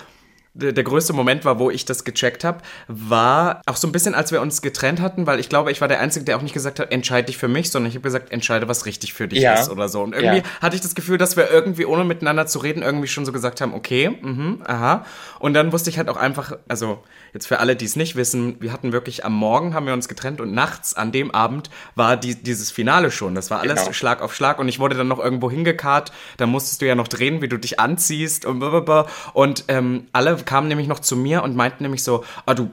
[0.55, 4.33] der, größte Moment war, wo ich das gecheckt habe, war auch so ein bisschen, als
[4.33, 6.79] wir uns getrennt hatten, weil ich glaube, ich war der Einzige, der auch nicht gesagt
[6.79, 9.55] hat, entscheide dich für mich, sondern ich habe gesagt, entscheide, was richtig für dich ja.
[9.55, 10.03] ist oder so.
[10.03, 10.61] Und irgendwie ja.
[10.61, 13.61] hatte ich das Gefühl, dass wir irgendwie, ohne miteinander zu reden, irgendwie schon so gesagt
[13.61, 15.07] haben, okay, mhm, aha.
[15.39, 17.03] Und dann wusste ich halt auch einfach, also
[17.33, 20.09] jetzt für alle, die es nicht wissen, wir hatten wirklich am Morgen haben wir uns
[20.09, 23.35] getrennt und nachts an dem Abend war die, dieses Finale schon.
[23.35, 23.93] Das war alles genau.
[23.93, 26.13] Schlag auf Schlag und ich wurde dann noch irgendwo hingekarrt.
[26.37, 29.07] Da musstest du ja noch drehen, wie du dich anziehst und blablabla.
[29.33, 32.71] Und ähm, alle kamen nämlich noch zu mir und meinten nämlich so, ah, du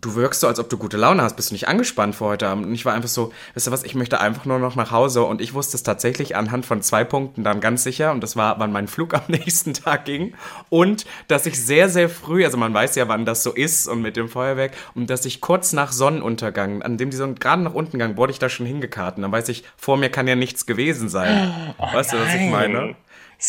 [0.00, 2.48] du wirkst so, als ob du gute Laune hast, bist du nicht angespannt für heute
[2.48, 2.66] Abend?
[2.66, 5.22] Und ich war einfach so, weißt du was, ich möchte einfach nur noch nach Hause.
[5.24, 8.12] Und ich wusste es tatsächlich anhand von zwei Punkten dann ganz sicher.
[8.12, 10.34] Und das war, wann mein Flug am nächsten Tag ging.
[10.68, 14.02] Und dass ich sehr, sehr früh, also man weiß ja, wann das so ist und
[14.02, 17.74] mit dem Feuerwerk, und dass ich kurz nach Sonnenuntergang, an dem die Sonne gerade nach
[17.74, 19.16] unten ging, wurde ich da schon hingekarrt.
[19.16, 21.74] Und dann weiß ich, vor mir kann ja nichts gewesen sein.
[21.78, 22.20] Oh, weißt nein.
[22.20, 22.96] du, was ich meine?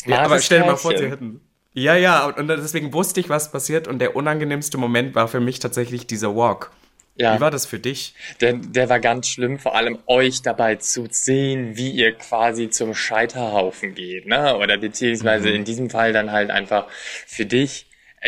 [0.05, 1.41] Ja, aber stell dir mal vor, sie hätten
[1.77, 5.59] ja, ja, und deswegen wusste ich, was passiert und der unangenehmste Moment war für mich
[5.59, 6.71] tatsächlich dieser Walk.
[7.15, 7.35] Ja.
[7.35, 8.13] Wie war das für dich?
[8.41, 12.93] Der, der war ganz schlimm, vor allem euch dabei zu sehen, wie ihr quasi zum
[12.93, 14.55] Scheiterhaufen geht, ne?
[14.57, 15.55] Oder beziehungsweise mhm.
[15.55, 16.87] in diesem Fall dann halt einfach
[17.25, 17.86] für dich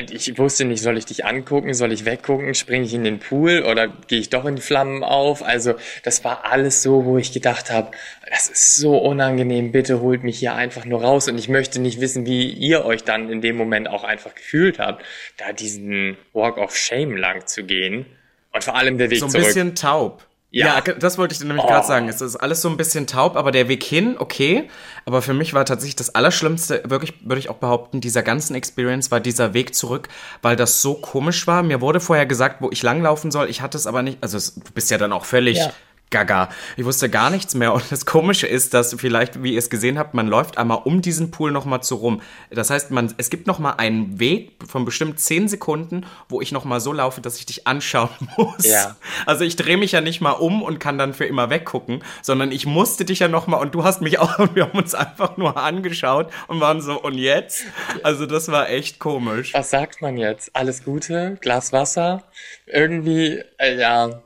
[0.09, 3.63] ich wusste nicht, soll ich dich angucken, soll ich weggucken, springe ich in den Pool
[3.63, 5.43] oder gehe ich doch in Flammen auf?
[5.43, 7.91] Also das war alles so, wo ich gedacht habe,
[8.29, 11.99] das ist so unangenehm, bitte holt mich hier einfach nur raus und ich möchte nicht
[12.01, 15.03] wissen, wie ihr euch dann in dem Moment auch einfach gefühlt habt,
[15.37, 18.05] da diesen Walk of Shame lang zu gehen
[18.53, 19.31] und vor allem der Weg zurück.
[19.31, 20.28] So ein bisschen taub.
[20.51, 20.81] Ja.
[20.83, 21.67] ja, das wollte ich dir nämlich oh.
[21.67, 22.09] gerade sagen.
[22.09, 24.67] Es ist alles so ein bisschen taub, aber der Weg hin, okay.
[25.05, 29.11] Aber für mich war tatsächlich das Allerschlimmste, wirklich, würde ich auch behaupten, dieser ganzen Experience
[29.11, 30.09] war dieser Weg zurück,
[30.41, 31.61] weil das so komisch war.
[31.61, 33.49] Mir wurde vorher gesagt, wo ich langlaufen soll.
[33.49, 35.71] Ich hatte es aber nicht, also du bist ja dann auch völlig ja
[36.09, 36.49] gaga.
[36.77, 39.99] Ich wusste gar nichts mehr und das Komische ist, dass vielleicht, wie ihr es gesehen
[39.99, 42.21] habt, man läuft einmal um diesen Pool nochmal zu rum.
[42.49, 46.79] Das heißt, man, es gibt nochmal einen Weg von bestimmt zehn Sekunden, wo ich nochmal
[46.79, 48.65] so laufe, dass ich dich anschauen muss.
[48.65, 48.95] Ja.
[49.25, 52.51] Also ich drehe mich ja nicht mal um und kann dann für immer weggucken, sondern
[52.51, 55.37] ich musste dich ja nochmal und du hast mich auch und wir haben uns einfach
[55.37, 57.63] nur angeschaut und waren so, und jetzt?
[58.03, 59.53] Also das war echt komisch.
[59.53, 60.55] Was sagt man jetzt?
[60.55, 61.37] Alles Gute?
[61.41, 62.23] Glas Wasser?
[62.65, 64.21] Irgendwie, äh, ja,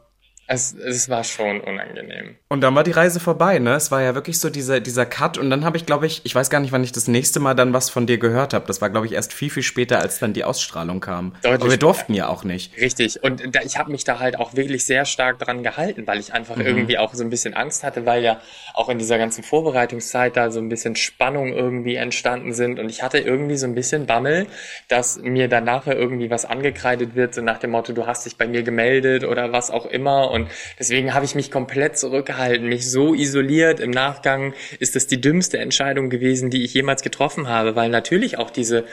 [0.53, 2.37] es, es war schon unangenehm.
[2.53, 3.73] Und dann war die Reise vorbei, ne?
[3.73, 5.39] Es war ja wirklich so dieser, dieser Cut.
[5.39, 7.55] Und dann habe ich, glaube ich, ich weiß gar nicht, wann ich das nächste Mal
[7.55, 8.67] dann was von dir gehört habe.
[8.67, 11.33] Das war, glaube ich, erst viel, viel später, als dann die Ausstrahlung kam.
[11.41, 12.77] Deutlich Aber wir durften ja auch nicht.
[12.77, 13.23] Richtig.
[13.23, 16.31] Und da, ich habe mich da halt auch wirklich sehr stark dran gehalten, weil ich
[16.31, 16.67] einfach mhm.
[16.67, 18.39] irgendwie auch so ein bisschen Angst hatte, weil ja
[18.75, 22.77] auch in dieser ganzen Vorbereitungszeit da so ein bisschen Spannung irgendwie entstanden sind.
[22.77, 24.45] Und ich hatte irgendwie so ein bisschen Bammel,
[24.89, 28.37] dass mir dann nachher irgendwie was angekreidet wird, so nach dem Motto, du hast dich
[28.37, 30.29] bei mir gemeldet oder was auch immer.
[30.29, 33.79] Und deswegen habe ich mich komplett zurückgehalten zurückgehalten, mich so isoliert.
[33.79, 38.37] Im Nachgang ist das die dümmste Entscheidung gewesen, die ich jemals getroffen habe, weil natürlich
[38.37, 38.85] auch diese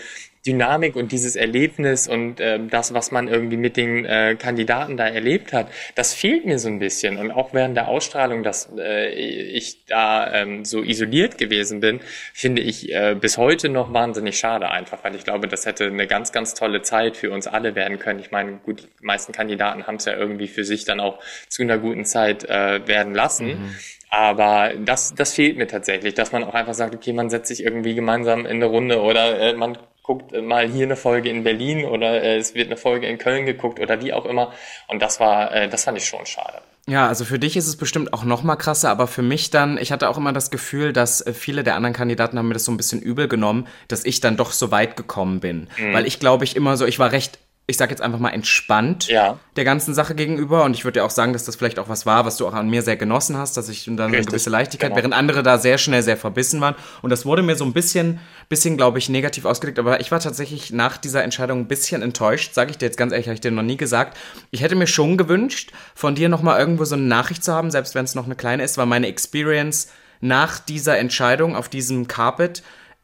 [0.46, 5.06] Dynamik und dieses Erlebnis und äh, das, was man irgendwie mit den äh, Kandidaten da
[5.06, 7.18] erlebt hat, das fehlt mir so ein bisschen.
[7.18, 12.00] Und auch während der Ausstrahlung, dass äh, ich da ähm, so isoliert gewesen bin,
[12.32, 16.06] finde ich äh, bis heute noch wahnsinnig schade einfach, weil ich glaube, das hätte eine
[16.06, 18.18] ganz, ganz tolle Zeit für uns alle werden können.
[18.20, 21.18] Ich meine, gut, die meisten Kandidaten haben es ja irgendwie für sich dann auch
[21.48, 23.46] zu einer guten Zeit äh, werden lassen.
[23.46, 23.76] Mhm.
[24.08, 27.62] Aber das, das fehlt mir tatsächlich, dass man auch einfach sagt, okay, man setzt sich
[27.62, 29.78] irgendwie gemeinsam in eine Runde oder äh, man
[30.10, 33.46] guckt mal hier eine Folge in Berlin oder äh, es wird eine Folge in Köln
[33.46, 34.52] geguckt oder wie auch immer.
[34.88, 36.62] Und das war, äh, das fand ich schon schade.
[36.88, 39.78] Ja, also für dich ist es bestimmt auch noch mal krasser, aber für mich dann,
[39.78, 42.64] ich hatte auch immer das Gefühl, dass äh, viele der anderen Kandidaten haben mir das
[42.64, 45.68] so ein bisschen übel genommen, dass ich dann doch so weit gekommen bin.
[45.78, 45.92] Mhm.
[45.92, 47.38] Weil ich glaube ich immer so, ich war recht
[47.70, 49.38] ich sag jetzt einfach mal entspannt ja.
[49.56, 50.64] der ganzen Sache gegenüber.
[50.64, 52.52] Und ich würde ja auch sagen, dass das vielleicht auch was war, was du auch
[52.52, 54.96] an mir sehr genossen hast, dass ich dann Richtig, eine gewisse Leichtigkeit, genau.
[54.96, 56.74] während andere da sehr schnell sehr verbissen waren.
[57.00, 59.78] Und das wurde mir so ein bisschen, bisschen, glaube ich, negativ ausgelegt.
[59.78, 63.12] Aber ich war tatsächlich nach dieser Entscheidung ein bisschen enttäuscht, sage ich dir jetzt ganz
[63.12, 64.18] ehrlich, habe ich dir noch nie gesagt.
[64.50, 67.94] Ich hätte mir schon gewünscht, von dir nochmal irgendwo so eine Nachricht zu haben, selbst
[67.94, 69.88] wenn es noch eine kleine ist, weil meine Experience
[70.20, 72.62] nach dieser Entscheidung auf diesem Carpet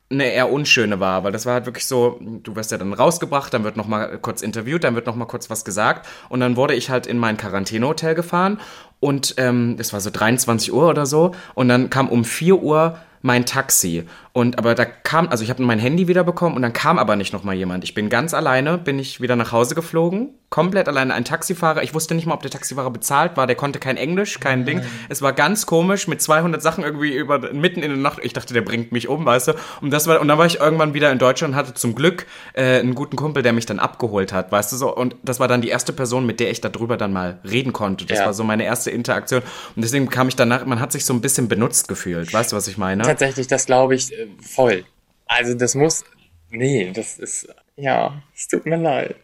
[0.08, 3.52] eine eher unschöne war, weil das war halt wirklich so, du wirst ja dann rausgebracht,
[3.52, 6.56] dann wird noch mal kurz interviewt, dann wird noch mal kurz was gesagt und dann
[6.56, 8.60] wurde ich halt in mein Quarantänehotel gefahren
[9.00, 12.98] und ähm, es war so 23 Uhr oder so und dann kam um 4 Uhr
[13.22, 14.04] mein Taxi
[14.36, 17.16] und aber da kam, also ich habe mein Handy wieder bekommen und dann kam aber
[17.16, 17.84] nicht nochmal jemand.
[17.84, 21.14] Ich bin ganz alleine, bin ich wieder nach Hause geflogen, komplett alleine.
[21.14, 24.38] Ein Taxifahrer, ich wusste nicht mal, ob der Taxifahrer bezahlt war, der konnte kein Englisch,
[24.38, 24.66] kein Nein.
[24.66, 24.82] Ding.
[25.08, 28.18] Es war ganz komisch mit 200 Sachen irgendwie über mitten in der Nacht.
[28.22, 29.52] Ich dachte, der bringt mich um, weißt du.
[29.80, 32.26] Und das war und dann war ich irgendwann wieder in Deutschland und hatte zum Glück
[32.52, 34.94] äh, einen guten Kumpel, der mich dann abgeholt hat, weißt du so.
[34.94, 38.04] Und das war dann die erste Person, mit der ich darüber dann mal reden konnte.
[38.04, 38.26] Das ja.
[38.26, 39.40] war so meine erste Interaktion.
[39.74, 42.56] Und deswegen kam ich danach, man hat sich so ein bisschen benutzt gefühlt, weißt du,
[42.56, 43.02] was ich meine?
[43.02, 44.84] Tatsächlich, das glaube ich äh, voll.
[45.26, 46.04] Also das muss.
[46.50, 47.48] Nee, das ist.
[47.76, 49.16] Ja, es tut mir leid.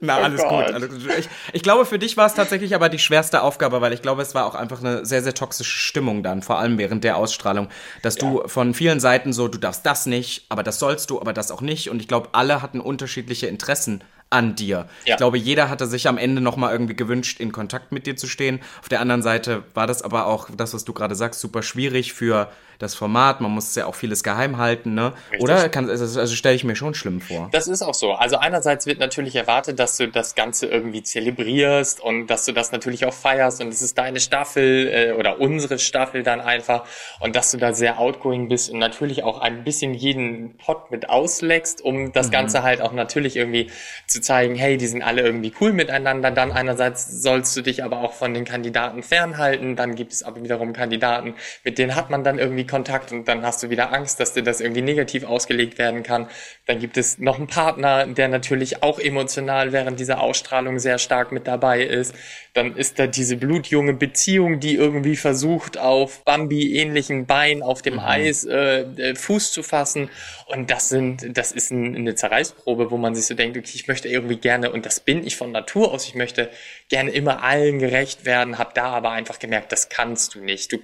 [0.00, 0.72] Na, oh alles oh gut.
[0.72, 0.90] Alles.
[1.18, 4.22] Ich, ich, glaube, für dich war es tatsächlich aber die schwerste Aufgabe, weil ich glaube,
[4.22, 7.68] es war auch einfach eine sehr, sehr toxische Stimmung dann, vor allem während der Ausstrahlung,
[8.02, 8.22] dass ja.
[8.22, 11.50] du von vielen Seiten so, du darfst das nicht, aber das sollst du, aber das
[11.50, 11.90] auch nicht.
[11.90, 14.88] Und ich glaube, alle hatten unterschiedliche Interessen an dir.
[15.04, 15.14] Ja.
[15.14, 18.26] Ich glaube, jeder hatte sich am Ende nochmal irgendwie gewünscht, in Kontakt mit dir zu
[18.26, 18.60] stehen.
[18.80, 22.12] Auf der anderen Seite war das aber auch, das, was du gerade sagst, super schwierig
[22.12, 25.12] für das Format, man muss ja auch vieles geheim halten, ne?
[25.30, 25.42] Richtig.
[25.42, 27.48] Oder kann, also, also stelle ich mir schon schlimm vor.
[27.52, 28.12] Das ist auch so.
[28.12, 32.72] Also einerseits wird natürlich erwartet, dass du das Ganze irgendwie zelebrierst und dass du das
[32.72, 36.84] natürlich auch feierst und es ist deine Staffel äh, oder unsere Staffel dann einfach
[37.20, 41.08] und dass du da sehr outgoing bist und natürlich auch ein bisschen jeden Pot mit
[41.08, 42.32] ausleckst, um das mhm.
[42.32, 43.70] Ganze halt auch natürlich irgendwie
[44.06, 46.30] zu zeigen, hey, die sind alle irgendwie cool miteinander.
[46.30, 50.42] Dann einerseits sollst du dich aber auch von den Kandidaten fernhalten, dann gibt es aber
[50.42, 53.92] wiederum Kandidaten, mit denen hat man dann irgendwie irgendwie Kontakt und dann hast du wieder
[53.92, 56.28] Angst, dass dir das irgendwie negativ ausgelegt werden kann.
[56.66, 61.32] Dann gibt es noch einen Partner, der natürlich auch emotional während dieser Ausstrahlung sehr stark
[61.32, 62.14] mit dabei ist.
[62.54, 68.00] Dann ist da diese blutjunge Beziehung, die irgendwie versucht, auf Bambi-ähnlichen Beinen auf dem mhm.
[68.00, 70.10] Eis äh, äh, Fuß zu fassen.
[70.46, 73.88] Und das sind, das ist ein, eine Zerreißprobe, wo man sich so denkt, okay, ich
[73.88, 76.50] möchte irgendwie gerne, und das bin ich von Natur aus, ich möchte
[76.88, 80.72] gerne immer allen gerecht werden, habe da aber einfach gemerkt, das kannst du nicht.
[80.72, 80.78] Du,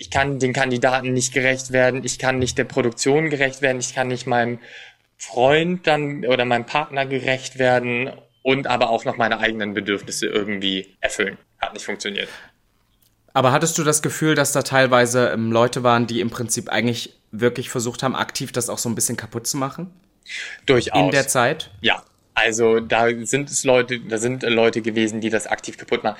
[0.00, 3.94] ich kann den Kandidaten nicht gerecht werden, ich kann nicht der Produktion gerecht werden, ich
[3.94, 4.58] kann nicht meinem
[5.18, 8.10] Freund dann oder meinem Partner gerecht werden
[8.42, 11.36] und aber auch noch meine eigenen Bedürfnisse irgendwie erfüllen.
[11.58, 12.28] Hat nicht funktioniert.
[13.34, 17.20] Aber hattest du das Gefühl, dass da teilweise ähm, Leute waren, die im Prinzip eigentlich
[17.30, 19.92] wirklich versucht haben, aktiv das auch so ein bisschen kaputt zu machen?
[20.64, 20.98] Durchaus.
[20.98, 21.70] In der Zeit?
[21.82, 22.02] Ja.
[22.32, 26.16] Also da sind es Leute, da sind Leute gewesen, die das aktiv kaputt machen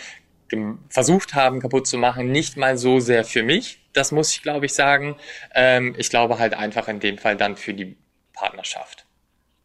[0.88, 3.80] versucht haben, kaputt zu machen, nicht mal so sehr für mich.
[3.92, 5.16] Das muss ich, glaube ich, sagen.
[5.54, 7.96] Ähm, ich glaube halt einfach in dem Fall dann für die
[8.32, 9.06] Partnerschaft.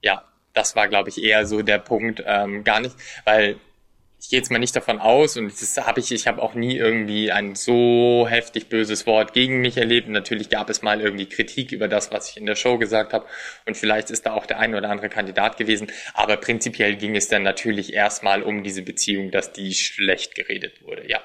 [0.01, 0.23] Ja,
[0.53, 2.23] das war, glaube ich, eher so der Punkt.
[2.25, 3.57] Ähm, gar nicht, weil
[4.25, 6.75] ich gehe jetzt mal nicht davon aus und das habe ich, ich habe auch nie
[6.75, 10.07] irgendwie ein so heftig böses Wort gegen mich erlebt.
[10.07, 13.13] Und natürlich gab es mal irgendwie Kritik über das, was ich in der Show gesagt
[13.13, 13.27] habe
[13.67, 15.91] und vielleicht ist da auch der ein oder andere Kandidat gewesen.
[16.15, 21.07] Aber prinzipiell ging es dann natürlich erstmal um diese Beziehung, dass die schlecht geredet wurde,
[21.07, 21.21] ja.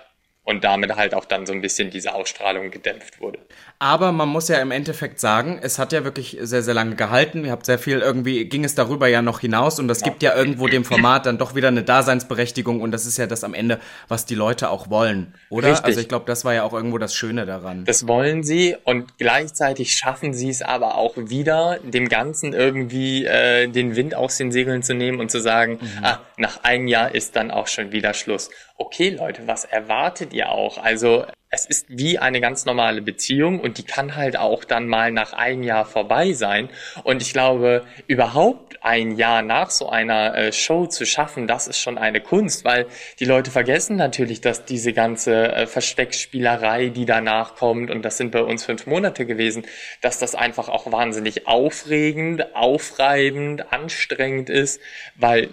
[0.51, 3.39] Und damit halt auch dann so ein bisschen diese Ausstrahlung gedämpft wurde.
[3.79, 7.47] Aber man muss ja im Endeffekt sagen, es hat ja wirklich sehr, sehr lange gehalten.
[7.47, 10.09] Ihr habt sehr viel, irgendwie ging es darüber ja noch hinaus und das ja.
[10.09, 13.45] gibt ja irgendwo dem Format dann doch wieder eine Daseinsberechtigung und das ist ja das
[13.45, 15.69] am Ende, was die Leute auch wollen, oder?
[15.69, 15.87] Richtig.
[15.87, 17.85] Also ich glaube, das war ja auch irgendwo das Schöne daran.
[17.85, 23.69] Das wollen sie und gleichzeitig schaffen sie es aber auch wieder, dem Ganzen irgendwie äh,
[23.69, 26.05] den Wind aus den Segeln zu nehmen und zu sagen, mhm.
[26.05, 28.51] ah, nach einem Jahr ist dann auch schon wieder Schluss.
[28.83, 30.79] Okay, Leute, was erwartet ihr auch?
[30.79, 35.13] Also es ist wie eine ganz normale Beziehung und die kann halt auch dann mal
[35.13, 36.71] nach einem Jahr vorbei sein.
[37.05, 41.79] Und ich glaube, überhaupt ein Jahr nach so einer äh, Show zu schaffen, das ist
[41.79, 42.87] schon eine Kunst, weil
[43.19, 48.31] die Leute vergessen natürlich, dass diese ganze äh, Versteckspielerei, die danach kommt, und das sind
[48.31, 49.67] bei uns fünf Monate gewesen,
[50.01, 54.81] dass das einfach auch wahnsinnig aufregend, aufreibend, anstrengend ist,
[55.17, 55.51] weil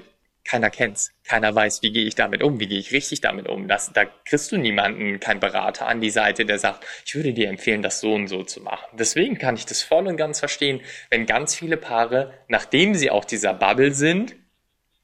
[0.48, 1.12] keiner kennt's.
[1.26, 3.68] Keiner weiß, wie gehe ich damit um, wie gehe ich richtig damit um.
[3.68, 7.50] Das, da kriegst du niemanden, keinen Berater an die Seite, der sagt, ich würde dir
[7.50, 8.98] empfehlen, das so und so zu machen.
[8.98, 13.26] Deswegen kann ich das voll und ganz verstehen, wenn ganz viele Paare, nachdem sie auch
[13.26, 14.36] dieser Bubble sind,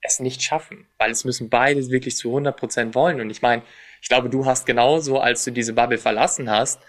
[0.02, 0.88] es nicht schaffen.
[0.98, 3.20] Weil es müssen beide wirklich zu 100 Prozent wollen.
[3.20, 3.64] Und ich meine,
[4.02, 6.82] ich glaube, du hast genauso, als du diese Bubble verlassen hast,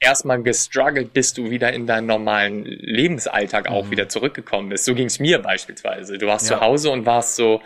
[0.00, 3.90] erstmal gestruggelt, bis du wieder in deinen normalen Lebensalltag auch mhm.
[3.90, 4.86] wieder zurückgekommen bist.
[4.86, 6.18] So ging es mir beispielsweise.
[6.18, 6.56] Du warst ja.
[6.56, 7.60] zu Hause und warst so,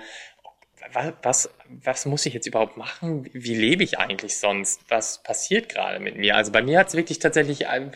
[1.23, 1.49] was,
[1.83, 3.29] was muss ich jetzt überhaupt machen?
[3.33, 4.83] Wie lebe ich eigentlich sonst?
[4.89, 6.37] Was passiert gerade mit mir?
[6.37, 7.93] Also bei mir hat es wirklich tatsächlich eine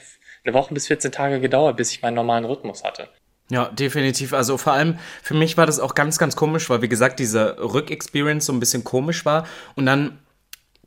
[0.47, 3.09] Woche bis 14 Tage gedauert, bis ich meinen normalen Rhythmus hatte.
[3.51, 4.32] Ja, definitiv.
[4.34, 7.57] Also vor allem für mich war das auch ganz, ganz komisch, weil wie gesagt, diese
[7.59, 9.47] Rückexperience so ein bisschen komisch war.
[9.74, 10.18] Und dann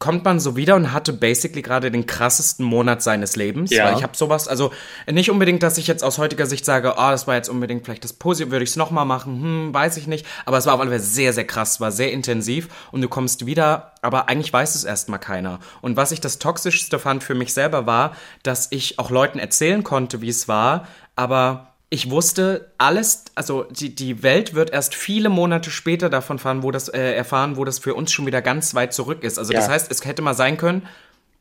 [0.02, 3.70] kommt man so wieder und hatte basically gerade den krassesten Monat seines Lebens.
[3.70, 3.86] Ja.
[3.86, 4.72] Weil ich habe sowas, also
[5.10, 8.04] nicht unbedingt, dass ich jetzt aus heutiger Sicht sage, oh, das war jetzt unbedingt vielleicht
[8.04, 10.26] das Positive, würde ich es nochmal machen, hm, weiß ich nicht.
[10.45, 13.45] Aber es war auf alle Fälle sehr, sehr krass, war sehr intensiv und du kommst
[13.45, 15.60] wieder, aber eigentlich weiß es erstmal keiner.
[15.82, 19.84] Und was ich das Toxischste fand für mich selber war, dass ich auch Leuten erzählen
[19.84, 25.27] konnte, wie es war, aber ich wusste alles, also die, die Welt wird erst viele
[25.27, 28.73] Monate später davon fahren, wo das, äh, erfahren, wo das für uns schon wieder ganz
[28.73, 29.37] weit zurück ist.
[29.37, 29.59] Also ja.
[29.59, 30.87] das heißt, es hätte mal sein können,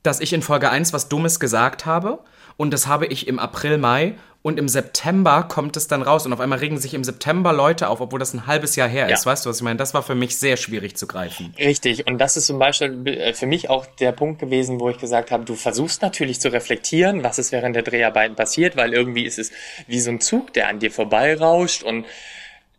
[0.02, 2.18] dass ich in Folge 1 was Dummes gesagt habe
[2.56, 6.32] und das habe ich im April, Mai und im September kommt es dann raus und
[6.32, 9.24] auf einmal regen sich im September Leute auf, obwohl das ein halbes Jahr her ist.
[9.24, 9.32] Ja.
[9.32, 9.76] Weißt du, was ich meine?
[9.76, 11.54] Das war für mich sehr schwierig zu greifen.
[11.58, 12.06] Richtig.
[12.06, 15.30] Und das ist zum Beispiel äh, für mich auch der Punkt gewesen, wo ich gesagt
[15.30, 19.38] habe, du versuchst natürlich zu reflektieren, was ist während der Dreharbeiten passiert, weil irgendwie ist
[19.38, 19.52] es
[19.86, 22.06] wie so ein Zug, der an dir vorbeirauscht und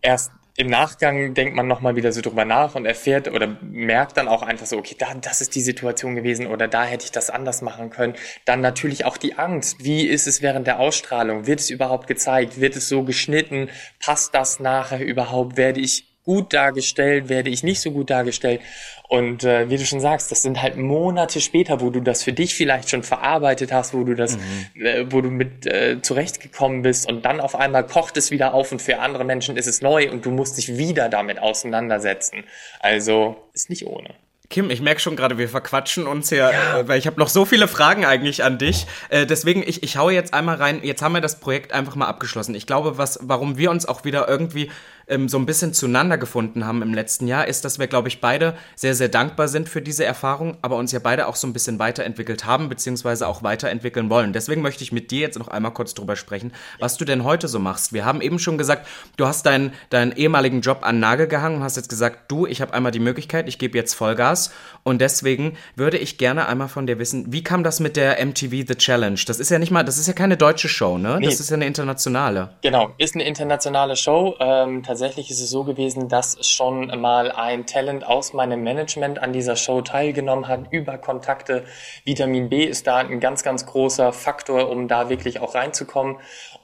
[0.01, 4.27] erst im Nachgang denkt man nochmal wieder so drüber nach und erfährt oder merkt dann
[4.27, 7.29] auch einfach so, okay, da, das ist die Situation gewesen oder da hätte ich das
[7.29, 8.15] anders machen können.
[8.45, 9.83] Dann natürlich auch die Angst.
[9.83, 11.47] Wie ist es während der Ausstrahlung?
[11.47, 12.59] Wird es überhaupt gezeigt?
[12.59, 13.69] Wird es so geschnitten?
[13.99, 15.57] Passt das nachher überhaupt?
[15.57, 18.61] Werde ich gut dargestellt, werde ich nicht so gut dargestellt.
[19.07, 22.31] Und äh, wie du schon sagst, das sind halt Monate später, wo du das für
[22.31, 24.85] dich vielleicht schon verarbeitet hast, wo du das, mhm.
[24.85, 28.71] äh, wo du mit äh, zurechtgekommen bist und dann auf einmal kocht es wieder auf
[28.71, 32.43] und für andere Menschen ist es neu und du musst dich wieder damit auseinandersetzen.
[32.79, 34.15] Also ist nicht ohne.
[34.51, 36.79] Kim, ich merke schon gerade, wir verquatschen uns hier, ja.
[36.79, 38.85] äh, weil ich habe noch so viele Fragen eigentlich an dich.
[39.09, 40.81] Äh, deswegen, ich, ich haue jetzt einmal rein.
[40.83, 42.53] Jetzt haben wir das Projekt einfach mal abgeschlossen.
[42.53, 44.69] Ich glaube, was, warum wir uns auch wieder irgendwie
[45.11, 48.21] ähm, so ein bisschen zueinander gefunden haben im letzten Jahr, ist, dass wir, glaube ich,
[48.21, 51.53] beide sehr, sehr dankbar sind für diese Erfahrung, aber uns ja beide auch so ein
[51.53, 54.33] bisschen weiterentwickelt haben, beziehungsweise auch weiterentwickeln wollen.
[54.33, 57.47] Deswegen möchte ich mit dir jetzt noch einmal kurz drüber sprechen, was du denn heute
[57.47, 57.93] so machst.
[57.93, 58.87] Wir haben eben schon gesagt,
[59.17, 62.61] du hast deinen, deinen ehemaligen Job an Nagel gehangen und hast jetzt gesagt, du, ich
[62.61, 64.51] habe einmal die Möglichkeit, ich gebe jetzt Vollgas
[64.83, 68.65] und deswegen würde ich gerne einmal von dir wissen, wie kam das mit der MTV
[68.67, 69.19] The Challenge?
[69.27, 71.17] Das ist ja nicht mal, das ist ja keine deutsche Show, ne?
[71.19, 71.25] Nee.
[71.25, 72.53] Das ist ja eine internationale.
[72.61, 74.35] Genau, ist eine internationale Show.
[74.39, 79.33] Ähm, tatsächlich ist es so gewesen, dass schon mal ein Talent aus meinem Management an
[79.33, 81.65] dieser Show teilgenommen hat, über Kontakte.
[82.05, 86.17] Vitamin B ist da ein ganz, ganz großer Faktor, um da wirklich auch reinzukommen.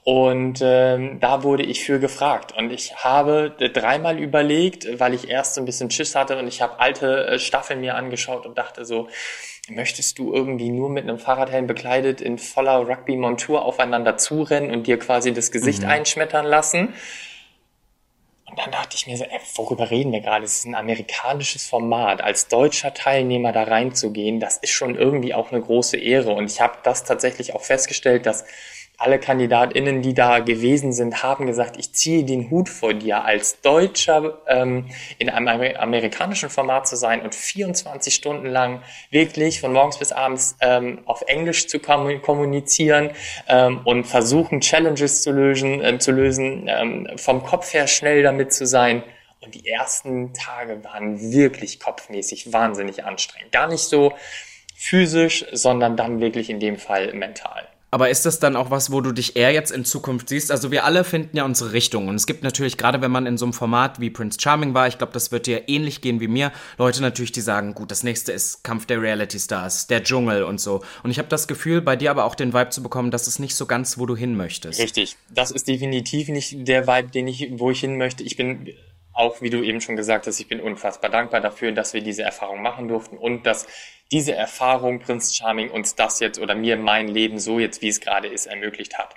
[0.04, 2.54] Und ähm, da wurde ich für gefragt.
[2.56, 6.62] Und ich habe dreimal überlegt, weil ich erst so ein bisschen Schiss hatte und ich
[6.62, 9.08] habe alte äh, Staffeln mir angeschaut und dachte so,
[9.68, 14.98] möchtest du irgendwie nur mit einem Fahrradhelm bekleidet in voller Rugby-Montur aufeinander zurennen und dir
[14.98, 15.90] quasi das Gesicht mhm.
[15.90, 16.94] einschmettern lassen?
[18.58, 20.44] Und dann dachte ich mir so, ey, worüber reden wir gerade?
[20.44, 22.20] Es ist ein amerikanisches Format.
[22.20, 26.32] Als deutscher Teilnehmer da reinzugehen, das ist schon irgendwie auch eine große Ehre.
[26.32, 28.44] Und ich habe das tatsächlich auch festgestellt, dass
[28.98, 33.60] alle KandidatInnen, die da gewesen sind, haben gesagt, ich ziehe den Hut vor dir, als
[33.60, 34.86] Deutscher ähm,
[35.18, 40.56] in einem amerikanischen Format zu sein und 24 Stunden lang wirklich von morgens bis abends
[40.60, 43.10] ähm, auf Englisch zu kommunizieren
[43.46, 48.52] ähm, und versuchen, Challenges zu lösen, äh, zu lösen ähm, vom Kopf her schnell damit
[48.52, 49.04] zu sein.
[49.40, 53.52] Und die ersten Tage waren wirklich kopfmäßig wahnsinnig anstrengend.
[53.52, 54.12] Gar nicht so,
[54.74, 57.67] physisch, sondern dann wirklich in dem Fall mental.
[57.90, 60.50] Aber ist das dann auch was, wo du dich eher jetzt in Zukunft siehst?
[60.50, 62.08] Also wir alle finden ja unsere Richtung.
[62.08, 64.88] Und es gibt natürlich, gerade wenn man in so einem Format wie Prince Charming war,
[64.88, 68.02] ich glaube, das wird dir ähnlich gehen wie mir, Leute natürlich, die sagen, gut, das
[68.02, 70.82] nächste ist Kampf der Reality Stars, der Dschungel und so.
[71.02, 73.38] Und ich habe das Gefühl, bei dir aber auch den Vibe zu bekommen, dass es
[73.38, 74.80] nicht so ganz, wo du hin möchtest.
[74.80, 75.16] Richtig.
[75.30, 78.22] Das ist definitiv nicht der Vibe, den ich, wo ich hin möchte.
[78.22, 78.68] Ich bin
[79.18, 82.22] auch, wie du eben schon gesagt hast, ich bin unfassbar dankbar dafür, dass wir diese
[82.22, 83.66] Erfahrung machen durften und dass
[84.12, 88.00] diese Erfahrung Prince Charming uns das jetzt oder mir mein Leben so jetzt, wie es
[88.00, 89.14] gerade ist, ermöglicht hat.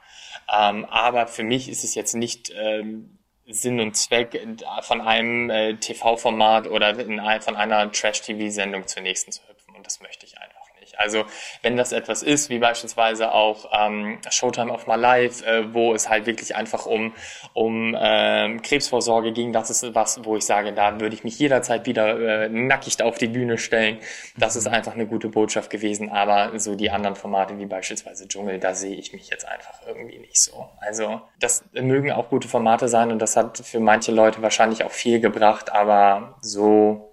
[0.51, 4.39] Ähm, aber für mich ist es jetzt nicht ähm, Sinn und Zweck
[4.81, 10.01] von einem äh, TV-Format oder in, von einer Trash-TV-Sendung zur nächsten zu hüpfen und das
[10.01, 10.60] möchte ich einfach
[10.91, 10.99] nicht.
[10.99, 11.25] Also
[11.61, 16.09] wenn das etwas ist, wie beispielsweise auch ähm, Showtime of My Life, äh, wo es
[16.09, 17.13] halt wirklich einfach um,
[17.53, 21.85] um ähm, Krebsvorsorge ging, das ist was, wo ich sage, da würde ich mich jederzeit
[21.85, 23.99] wieder äh, nackig auf die Bühne stellen.
[24.37, 28.59] Das ist einfach eine gute Botschaft gewesen, aber so die anderen Formate wie beispielsweise Dschungel,
[28.59, 30.69] da sehe ich mich jetzt einfach irgendwie nicht so.
[30.79, 34.91] Also das mögen auch gute Formate sein und das hat für manche Leute wahrscheinlich auch
[34.91, 37.10] viel gebracht, aber so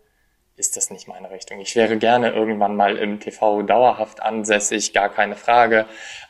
[0.59, 1.61] ist das nicht meine Richtung.
[1.61, 5.87] Ich wäre gerne irgendwann mal im TV dauerhaft ansässig, gar keine Frage,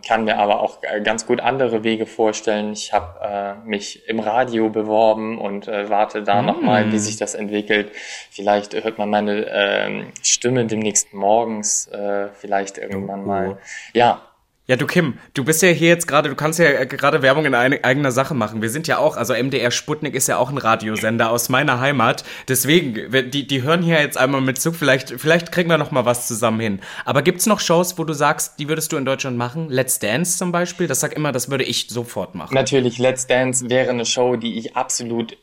[0.07, 2.73] kann mir aber auch äh, ganz gut andere Wege vorstellen.
[2.73, 6.47] Ich habe äh, mich im Radio beworben und äh, warte da mm.
[6.47, 7.91] nochmal, wie sich das entwickelt.
[8.31, 13.27] Vielleicht hört man meine äh, Stimme demnächst morgens, äh, vielleicht irgendwann oh.
[13.27, 13.59] mal.
[13.95, 14.28] Ja,
[14.69, 17.47] ja, du Kim, du bist ja hier jetzt gerade, du kannst ja äh, gerade Werbung
[17.47, 18.61] in eigener Sache machen.
[18.61, 22.23] Wir sind ja auch, also MDR Sputnik ist ja auch ein Radiosender aus meiner Heimat.
[22.49, 24.77] Deswegen, die, die hören hier jetzt einmal mit Zug.
[24.77, 26.81] Vielleicht, vielleicht kriegen wir noch mal was zusammen hin.
[27.07, 29.71] Aber gibt's noch Shows, wo du sagst, die würdest du in Deutschland machen?
[29.71, 30.87] Let's Dance zum Beispiel?
[30.87, 32.53] Das sag immer, das würde ich sofort machen.
[32.53, 35.39] Natürlich, Let's Dance wäre eine Show, die ich absolut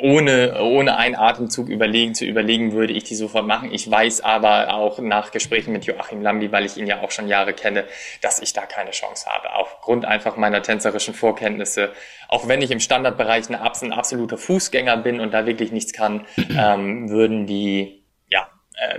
[0.00, 3.72] ohne, ohne einen Atemzug überlegen, zu überlegen, würde ich die sofort machen.
[3.72, 7.26] Ich weiß aber auch nach Gesprächen mit Joachim Lambi, weil ich ihn ja auch schon
[7.26, 7.84] Jahre kenne,
[8.20, 9.54] dass ich da keine Chance habe.
[9.54, 11.92] Aufgrund einfach meiner tänzerischen Vorkenntnisse.
[12.28, 17.08] Auch wenn ich im Standardbereich ein, absoluter Fußgänger bin und da wirklich nichts kann, ähm,
[17.08, 18.98] würden die, ja, äh,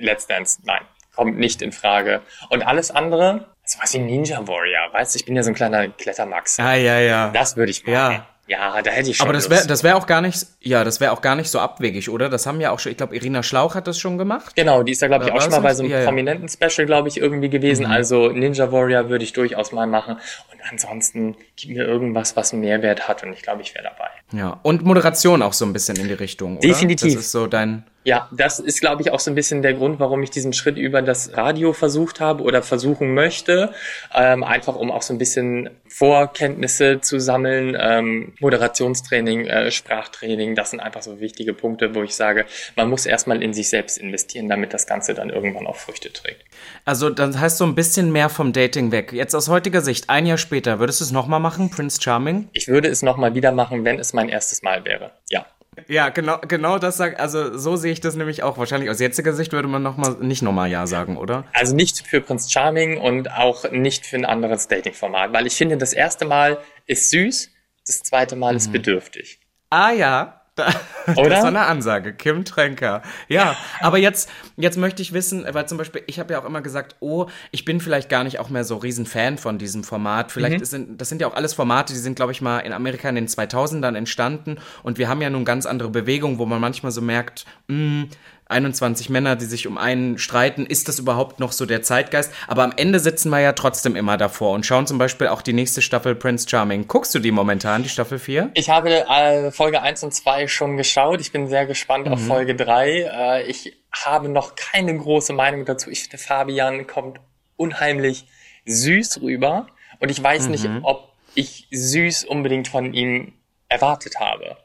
[0.00, 0.82] Let's Dance, nein,
[1.14, 2.20] kommt nicht in Frage.
[2.50, 5.54] Und alles andere, so was wie Ninja Warrior, weißt du, ich bin ja so ein
[5.54, 6.60] kleiner Klettermax.
[6.60, 7.30] Ah, ja, ja.
[7.30, 7.94] Das würde ich machen.
[7.94, 8.33] Ja.
[8.46, 9.26] Ja, da hätte ich schon.
[9.26, 11.60] Aber das wäre, das wäre auch gar nicht, ja, das wäre auch gar nicht so
[11.60, 12.28] abwegig, oder?
[12.28, 14.54] Das haben ja auch schon, ich glaube, Irina Schlauch hat das schon gemacht.
[14.54, 16.86] Genau, die ist da, glaube ich, auch schon mal bei so einem ja, prominenten Special,
[16.86, 17.86] glaube ich, irgendwie gewesen.
[17.86, 17.92] Mhm.
[17.92, 20.16] Also Ninja Warrior würde ich durchaus mal machen.
[20.52, 24.10] Und ansonsten gib mir irgendwas, was einen Mehrwert hat und ich glaube, ich wäre dabei.
[24.34, 26.66] Ja, und Moderation auch so ein bisschen in die Richtung, oder?
[26.66, 27.14] Definitiv.
[27.14, 29.98] Das ist so dein, ja, das ist, glaube ich, auch so ein bisschen der Grund,
[29.98, 33.72] warum ich diesen Schritt über das Radio versucht habe oder versuchen möchte.
[34.14, 37.74] Ähm, einfach um auch so ein bisschen Vorkenntnisse zu sammeln.
[37.80, 42.44] Ähm, Moderationstraining, äh, Sprachtraining, das sind einfach so wichtige Punkte, wo ich sage,
[42.76, 46.44] man muss erstmal in sich selbst investieren, damit das Ganze dann irgendwann auch Früchte trägt.
[46.84, 49.14] Also das heißt so ein bisschen mehr vom Dating weg.
[49.14, 52.50] Jetzt aus heutiger Sicht, ein Jahr später, würdest du es nochmal machen, Prince Charming?
[52.52, 55.12] Ich würde es nochmal wieder machen, wenn es mein erstes Mal wäre.
[55.30, 55.46] Ja.
[55.88, 58.58] Ja, genau, genau das sagt, also so sehe ich das nämlich auch.
[58.58, 61.44] Wahrscheinlich aus jetziger Sicht würde man noch mal, nicht nochmal Ja sagen, oder?
[61.52, 65.76] Also nicht für Prince Charming und auch nicht für ein anderes Dating-Format, weil ich finde,
[65.76, 67.50] das erste Mal ist süß,
[67.86, 68.56] das zweite Mal mhm.
[68.58, 69.40] ist bedürftig.
[69.70, 70.72] Ah ja, da,
[71.16, 71.28] Oder?
[71.28, 72.14] Das war eine Ansage.
[72.14, 73.02] Kim Tränker.
[73.28, 76.62] Ja, aber jetzt, jetzt möchte ich wissen, weil zum Beispiel, ich habe ja auch immer
[76.62, 80.32] gesagt, oh, ich bin vielleicht gar nicht auch mehr so riesen Fan von diesem Format.
[80.32, 80.64] Vielleicht mhm.
[80.64, 83.16] sind, das sind ja auch alles Formate, die sind, glaube ich, mal in Amerika in
[83.16, 87.02] den 2000ern entstanden und wir haben ja nun ganz andere Bewegungen, wo man manchmal so
[87.02, 88.08] merkt, mh, hm,
[88.46, 92.30] 21 Männer, die sich um einen streiten, ist das überhaupt noch so der Zeitgeist?
[92.46, 95.54] Aber am Ende sitzen wir ja trotzdem immer davor und schauen zum Beispiel auch die
[95.54, 96.86] nächste Staffel Prince Charming.
[96.86, 98.50] Guckst du die momentan, die Staffel 4?
[98.54, 101.20] Ich habe äh, Folge 1 und 2 schon geschaut.
[101.20, 102.12] Ich bin sehr gespannt mhm.
[102.12, 102.90] auf Folge 3.
[102.90, 105.90] Äh, ich habe noch keine große Meinung dazu.
[105.90, 107.20] Ich finde, Fabian kommt
[107.56, 108.26] unheimlich
[108.66, 109.68] süß rüber.
[110.00, 110.50] Und ich weiß mhm.
[110.50, 113.32] nicht, ob ich süß unbedingt von ihm
[113.68, 114.56] erwartet habe.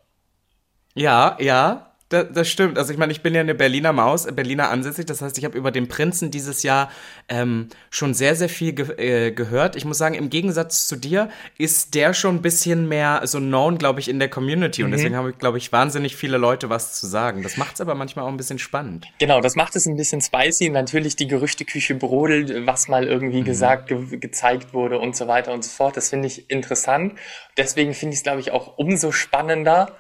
[0.96, 2.78] Ja, ja, das, das stimmt.
[2.78, 5.06] Also ich meine, ich bin ja eine Berliner Maus, Berliner ansässig.
[5.06, 6.92] Das heißt, ich habe über den Prinzen dieses Jahr
[7.30, 9.76] ähm, schon sehr, sehr viel ge äh, gehört.
[9.76, 11.30] Ich muss sagen, im Gegensatz zu dir
[11.60, 14.84] ist der schon ein bisschen mehr so known, glaube ich, in der Community.
[14.84, 14.96] Und mhm.
[14.96, 17.44] deswegen habe ich, glaube ich, wahnsinnig viele Leute was zu sagen.
[17.44, 19.06] Das macht es aber manchmal auch ein bisschen spannend.
[19.20, 20.70] Genau, das macht es ein bisschen spicy.
[20.70, 23.46] Natürlich die Gerüchteküche brodelt, was mal irgendwie mhm.
[23.46, 25.96] gesagt, ge gezeigt wurde und so weiter und so fort.
[25.96, 27.14] Das finde ich interessant.
[27.56, 29.96] Deswegen finde ich es, glaube ich, auch umso spannender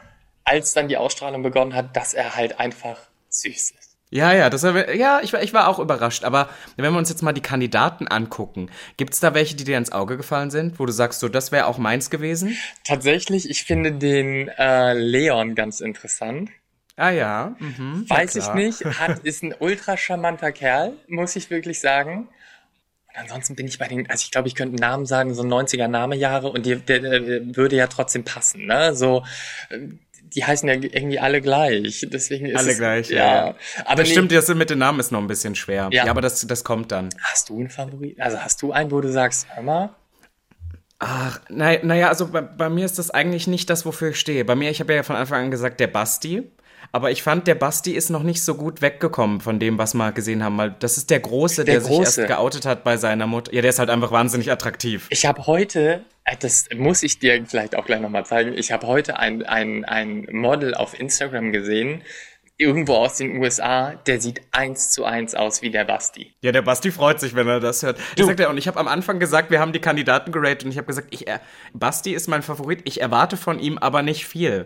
[0.49, 2.97] als dann die Ausstrahlung begonnen hat, dass er halt einfach
[3.29, 3.89] süß ist.
[4.11, 6.23] Ja, ja, das war, ja, ich war, ich war auch überrascht.
[6.23, 9.77] Aber wenn wir uns jetzt mal die Kandidaten angucken, gibt es da welche, die dir
[9.77, 12.57] ins Auge gefallen sind, wo du sagst, so, das wäre auch meins gewesen?
[12.83, 16.49] Tatsächlich, ich finde den äh, Leon ganz interessant.
[16.95, 17.55] Ah ja.
[17.59, 18.83] Mhm, Weiß ich nicht.
[18.99, 22.29] Hat, ist ein ultra charmanter Kerl, muss ich wirklich sagen.
[23.09, 25.43] Und ansonsten bin ich bei den, also ich glaube, ich könnte einen Namen sagen, so
[25.43, 28.95] 90er Namejahre und die, der, der würde ja trotzdem passen, ne?
[28.95, 29.23] So,
[30.35, 32.05] die heißen ja irgendwie alle gleich.
[32.11, 33.47] Deswegen ist alle es, gleich, ja.
[33.47, 33.55] ja.
[33.85, 35.89] Aber das nee, stimmt, das mit den Namen ist noch ein bisschen schwer.
[35.91, 36.05] Ja.
[36.05, 37.09] Ja, aber das, das kommt dann.
[37.21, 38.19] Hast du einen Favorit?
[38.19, 39.95] Also hast du einen, wo du sagst, hör mal?
[40.99, 44.43] Ach, naja, naja also bei, bei mir ist das eigentlich nicht das, wofür ich stehe.
[44.43, 46.51] Bei mir, ich habe ja von Anfang an gesagt, der Basti.
[46.91, 50.11] Aber ich fand, der Basti ist noch nicht so gut weggekommen von dem, was wir
[50.11, 50.57] gesehen haben.
[50.57, 52.21] Weil das ist der Große, der, Der sich Große.
[52.21, 53.53] erst geoutet hat bei seiner Mutter.
[53.53, 55.07] Ja, der ist halt einfach wahnsinnig attraktiv.
[55.09, 56.03] Ich habe heute,
[56.39, 60.27] das muss ich dir vielleicht auch gleich nochmal zeigen, ich habe heute ein, ein, ein
[60.31, 62.03] Model auf Instagram gesehen,
[62.59, 66.33] irgendwo aus den USA, der sieht eins zu eins aus wie der Basti.
[66.41, 67.97] Ja, der Basti freut sich, wenn er das hört.
[68.17, 70.77] Ich sagte, und ich habe am Anfang gesagt, wir haben die Kandidaten geratet und ich
[70.77, 71.39] habe gesagt, ich, äh,
[71.73, 74.65] Basti ist mein Favorit, ich erwarte von ihm aber nicht viel.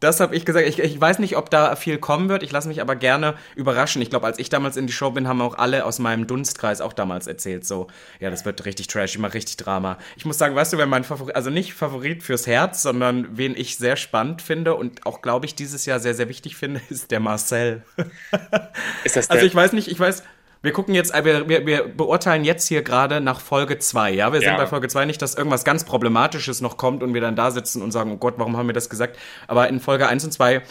[0.00, 0.66] Das habe ich gesagt.
[0.66, 4.00] Ich, ich weiß nicht, ob da viel kommen wird, ich lasse mich aber gerne überraschen.
[4.00, 6.80] Ich glaube, als ich damals in die Show bin, haben auch alle aus meinem Dunstkreis
[6.80, 9.98] auch damals erzählt, so, ja, das wird richtig trash, ich mache richtig Drama.
[10.16, 13.54] Ich muss sagen, weißt du, wer mein Favorit, also nicht Favorit fürs Herz, sondern wen
[13.54, 17.09] ich sehr spannend finde und auch, glaube ich, dieses Jahr sehr, sehr wichtig finde, ist
[17.10, 17.82] der Marcel.
[19.04, 19.36] Ist das der?
[19.36, 20.22] Also ich weiß nicht, ich weiß,
[20.62, 24.32] wir gucken jetzt, äh, wir, wir, wir beurteilen jetzt hier gerade nach Folge 2, ja?
[24.32, 24.56] Wir sind Ja.
[24.56, 27.82] bei Folge 2 nicht, dass irgendwas ganz Problematisches noch kommt und wir dann da sitzen
[27.82, 29.18] und sagen, oh Gott, warum haben wir das gesagt?
[29.46, 30.62] Aber in Folge 1 und 2,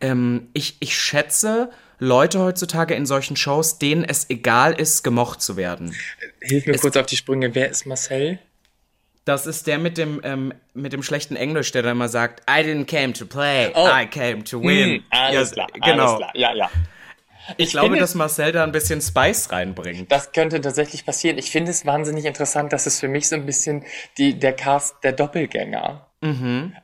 [0.00, 5.56] ähm, ich, ich schätze Leute heutzutage in solchen Shows, denen es egal ist, gemocht zu
[5.56, 5.94] werden.
[6.40, 7.54] Hilf mir kurz auf die Sprünge.
[7.54, 8.38] Wer ist Marcel?
[9.28, 12.62] Das ist der mit dem, ähm, mit dem schlechten Englisch, der dann immer sagt, I
[12.62, 13.86] didn't came to play, Oh.
[13.92, 14.94] I came to win.
[14.96, 16.04] Hm, alles Ja, klar, genau.
[16.06, 16.30] alles klar.
[16.34, 16.70] Ja, ja.
[17.56, 20.10] Ich glaube, finde- dass Marcel da ein bisschen Spice reinbringt.
[20.12, 21.38] Das könnte tatsächlich passieren.
[21.38, 23.84] Ich finde es wahnsinnig interessant, dass es für mich so ein bisschen
[24.18, 26.06] die, der Cast der Doppelgänger.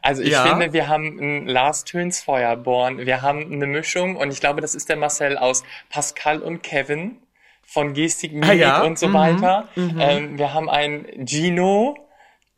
[0.01, 0.45] Also ich Ja.
[0.47, 4.74] finde, wir haben einen Lars Töns Feuerborn, wir haben eine Mischung und ich glaube, das
[4.76, 7.16] ist der Marcel aus Pascal und Kevin
[7.66, 8.82] von Gestik, Mimik Ah, ja.
[8.82, 9.66] und so weiter.
[9.76, 11.97] Ähm, wir haben einen Gino,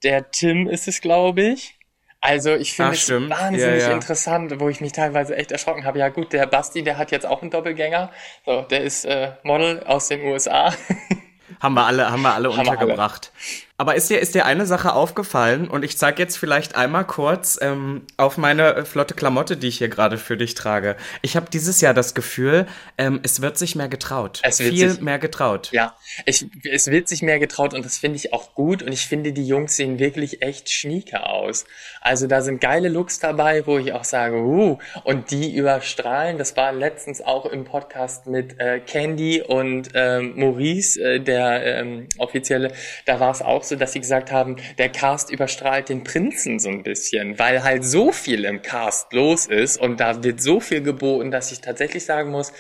[0.07, 1.77] der Tim ist es, glaube ich.
[2.21, 3.31] Also ich finde es stimmt.
[3.31, 3.93] wahnsinnig Ja, ja.
[3.93, 5.99] interessant, wo ich mich teilweise echt erschrocken habe.
[5.99, 8.13] Ja gut, der Basti, der hat jetzt auch einen Doppelgänger.
[8.45, 10.73] So, der ist äh, Model aus den USA.
[11.61, 13.33] Haben wir alle, haben wir alle Haben wir untergebracht.
[13.79, 15.69] Aber ist dir, ist dir eine Sache aufgefallen?
[15.69, 19.79] Und ich zeige jetzt vielleicht einmal kurz ähm, auf meine äh, flotte Klamotte, die ich
[19.79, 20.97] hier gerade für dich trage.
[21.21, 22.67] Ich habe dieses Jahr das Gefühl,
[22.97, 24.41] ähm, es wird sich mehr getraut.
[24.45, 25.69] Es wird Viel sich- mehr getraut.
[25.73, 29.07] Ja, ich, es wird sich mehr getraut und das finde ich auch gut und ich
[29.07, 31.67] finde, die Jungs sehen wirklich echt schnieke aus.
[32.01, 36.39] Also da sind geile Looks dabei, wo ich auch sage, uh, und die überstrahlen.
[36.39, 42.09] Das war letztens auch im Podcast mit äh, Candy und ähm, Maurice, äh, der ähm,
[42.17, 42.73] offizielle,
[43.05, 46.69] da war es auch so, dass sie gesagt haben, der Cast überstrahlt den Prinzen so
[46.69, 50.83] ein bisschen, weil halt so viel im Cast los ist und da wird so viel
[50.83, 52.53] geboten, dass ich tatsächlich sagen muss,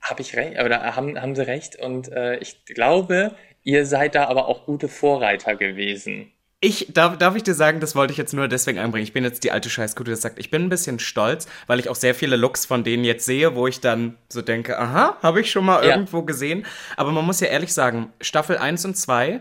[0.00, 4.24] habe ich recht oder haben, haben sie recht und äh, ich glaube, ihr seid da
[4.26, 6.32] aber auch gute Vorreiter gewesen.
[6.64, 9.02] Ich, darf, darf ich dir sagen, das wollte ich jetzt nur deswegen einbringen.
[9.02, 10.38] Ich bin jetzt die alte Scheißkute, die das sagt.
[10.38, 13.56] Ich bin ein bisschen stolz, weil ich auch sehr viele Looks von denen jetzt sehe,
[13.56, 15.90] wo ich dann so denke, aha, habe ich schon mal Ja.
[15.96, 16.64] irgendwo gesehen.
[16.96, 19.40] Aber man muss ja ehrlich sagen, Staffel 1 und 2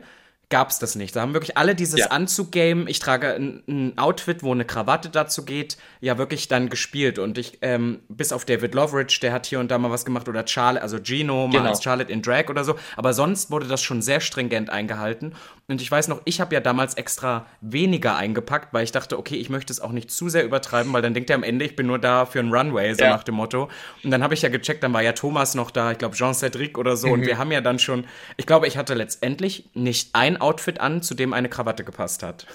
[0.52, 1.16] gab's das nicht.
[1.16, 2.08] Da haben wirklich alle dieses Ja.
[2.08, 7.18] Anzug-Game, ich trage ein, ein Outfit, wo eine Krawatte dazu geht, ja wirklich dann gespielt.
[7.18, 10.30] Und ich, ähm, bis auf David Loveridge, der hat hier und da mal was gemacht,
[10.30, 11.70] oder Charlotte, also Gino, mal Genau.
[11.70, 12.76] als Charlotte in Drag oder so.
[12.96, 15.34] Aber sonst wurde das schon sehr stringent eingehalten.
[15.68, 19.36] Und ich weiß noch, ich habe ja damals extra weniger eingepackt, weil ich dachte, okay,
[19.38, 21.78] ich möchte es auch nicht zu sehr übertreiben, weil dann denkt er am Ende, ich
[21.78, 23.12] bin nur da für einen Runway, so Ja.
[23.12, 23.70] nach dem Motto.
[24.04, 26.78] Und dann habe ich ja gecheckt, dann war ja Thomas noch da, ich glaube Jean-Cédric
[26.78, 27.08] oder so.
[27.08, 31.02] Und wir haben ja dann schon, ich glaube, ich hatte letztendlich nicht ein Outfit an,
[31.02, 32.48] zu dem eine Krawatte gepasst hat.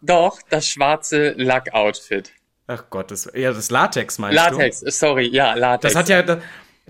[0.00, 2.32] Doch, das schwarze Lack-Outfit.
[2.66, 4.90] Ach Gott, das, ja, das Latex meinst Latex, du?
[4.90, 5.94] sorry, ja, Latex.
[5.94, 6.38] Das hat ja, das,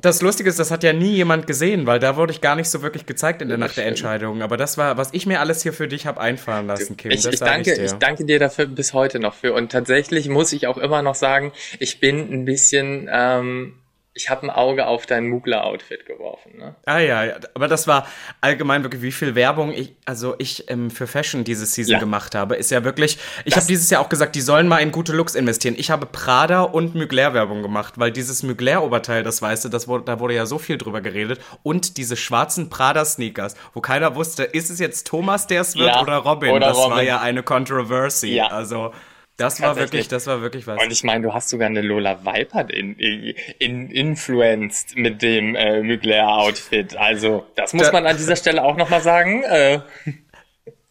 [0.00, 2.68] das Lustige ist, das hat ja nie jemand gesehen, weil da wurde ich gar nicht
[2.68, 4.42] so wirklich gezeigt in der Nacht der Entscheidung.
[4.42, 7.10] Aber das war, was ich mir alles hier für dich habe einfahren lassen, Kim.
[7.10, 7.84] ich, ich, danke, dir.
[7.84, 9.54] ich danke dir dafür bis heute noch für.
[9.54, 13.74] Und tatsächlich muss ich auch immer noch sagen, ich bin ein bisschen, ähm,
[14.18, 16.58] ich habe ein Auge auf dein Mugler-Outfit geworfen.
[16.58, 16.74] Ne?
[16.86, 18.06] Ah ja, ja, aber das war
[18.40, 21.98] allgemein wirklich, wie viel Werbung ich, also ich ähm, für Fashion diese Season Ja.
[22.00, 24.90] gemacht habe, ist ja wirklich, ich habe dieses Jahr auch gesagt, die sollen mal in
[24.90, 25.76] gute Looks investieren.
[25.78, 29.86] Ich habe Prada und Mugler Werbung gemacht, weil dieses Mugler Oberteil, das weißt du, das
[29.86, 34.16] wurde, da wurde ja so viel drüber geredet und diese schwarzen Prada Sneakers, wo keiner
[34.16, 36.50] wusste, ist es jetzt Thomas, der es wird Ja, oder Robin?
[36.50, 37.06] oder das war Robin.
[37.06, 38.34] ja eine Controversy.
[38.34, 38.48] Ja.
[38.48, 38.92] Also
[39.38, 40.82] das war wirklich, das war wirklich was.
[40.82, 45.54] Und ich meine, du hast sogar eine Lola Weipert in, in, in influenced mit dem
[45.56, 46.96] äh, Mugler-Outfit.
[46.96, 49.42] Also, das muss Da- man an dieser Stelle auch nochmal sagen.
[49.44, 49.80] Äh,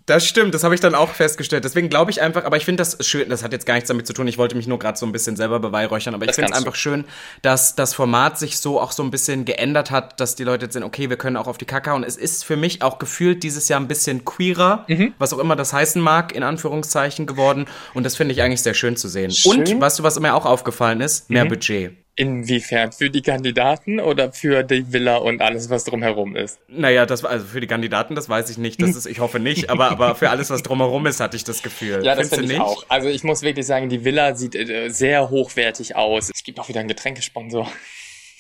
[0.08, 1.66] Das stimmt, das habe ich dann auch festgestellt.
[1.66, 4.08] Deswegen glaube ich einfach, aber ich finde das schön, das hat jetzt gar nichts damit
[4.08, 6.52] zu tun, ich wollte mich nur gerade so ein bisschen selber beweihräuchern, aber ich finde
[6.54, 6.78] es einfach du.
[6.78, 7.04] schön,
[7.42, 10.74] dass das Format sich so auch so ein bisschen geändert hat, dass die Leute jetzt
[10.74, 13.44] sind, okay, wir können auch auf die Kacke und es ist für mich auch gefühlt
[13.44, 15.14] dieses Jahr ein bisschen queerer, mhm.
[15.18, 18.76] was auch immer das heißen mag, in Anführungszeichen geworden und das finde ich eigentlich sehr
[18.76, 19.32] schön zu sehen.
[19.32, 19.60] Schön.
[19.60, 21.30] Und, weißt du, was mir auch aufgefallen ist?
[21.30, 21.50] Mehr mhm.
[21.50, 22.07] Budget.
[22.20, 22.92] Inwiefern?
[22.92, 26.60] Für die Kandidaten oder für die Villa und alles, was drumherum ist?
[26.68, 28.82] Naja, das also für die Kandidaten, das weiß ich nicht.
[28.82, 31.62] Das ist, ich hoffe nicht, aber, aber für alles, was drumherum ist, hatte ich das
[31.62, 32.04] Gefühl.
[32.04, 32.62] Ja, das finde ich nicht?
[32.62, 32.84] auch.
[32.90, 36.32] Also ich muss wirklich sagen, die Villa sieht äh, sehr hochwertig aus.
[36.34, 37.72] Es gibt auch wieder einen Getränkesponsor.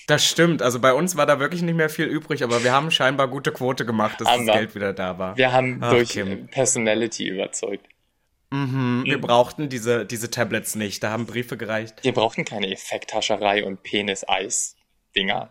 [0.07, 0.63] Das stimmt.
[0.63, 3.51] Also bei uns war da wirklich nicht mehr viel übrig, aber wir haben scheinbar gute
[3.51, 5.37] Quote gemacht, dass aber das Geld wieder da war.
[5.37, 6.47] Wir haben Ach, durch Kim.
[6.47, 7.85] Personality überzeugt.
[8.49, 12.03] Mhm, wir brauchten diese, diese Tablets nicht, da haben Briefe gereicht.
[12.03, 15.49] Wir brauchten keine Effekthascherei und Penis-Eis-Dinger.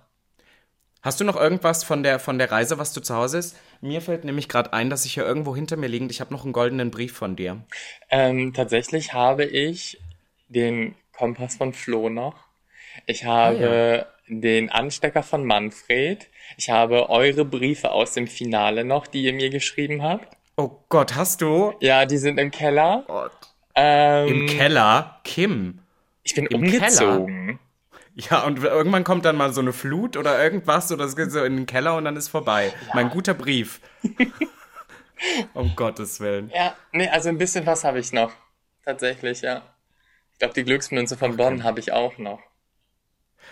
[1.02, 3.56] Hast du noch irgendwas von der, von der Reise, was du zu Hause ist?
[3.80, 6.42] Mir fällt nämlich gerade ein, dass ich hier irgendwo hinter mir liegend, ich habe noch
[6.42, 7.62] einen goldenen Brief von dir.
[8.10, 10.00] Ähm, tatsächlich habe ich
[10.48, 12.34] den Kompass von Flo noch.
[13.06, 14.36] Ich habe ah, ja.
[14.40, 16.28] den Anstecker von Manfred.
[16.56, 20.35] Ich habe eure Briefe aus dem Finale noch, die ihr mir geschrieben habt.
[20.56, 21.74] Oh Gott, hast du?
[21.80, 23.04] Ja, die sind im Keller.
[23.08, 23.26] Oh
[23.74, 25.20] ähm, Im Keller?
[25.22, 25.80] Kim.
[26.22, 27.46] Ich bin Im umgezogen.
[27.46, 27.58] Keller?
[28.14, 31.44] Ja, und irgendwann kommt dann mal so eine Flut oder irgendwas oder es geht so
[31.44, 32.72] in den Keller und dann ist vorbei.
[32.86, 32.94] Ja.
[32.94, 33.82] Mein guter Brief.
[35.52, 36.50] um Gottes Willen.
[36.54, 38.32] Ja, nee, also ein bisschen was habe ich noch.
[38.82, 39.60] Tatsächlich, ja.
[40.32, 41.42] Ich glaube, die Glücksmünze von okay.
[41.42, 42.40] Bonn habe ich auch noch.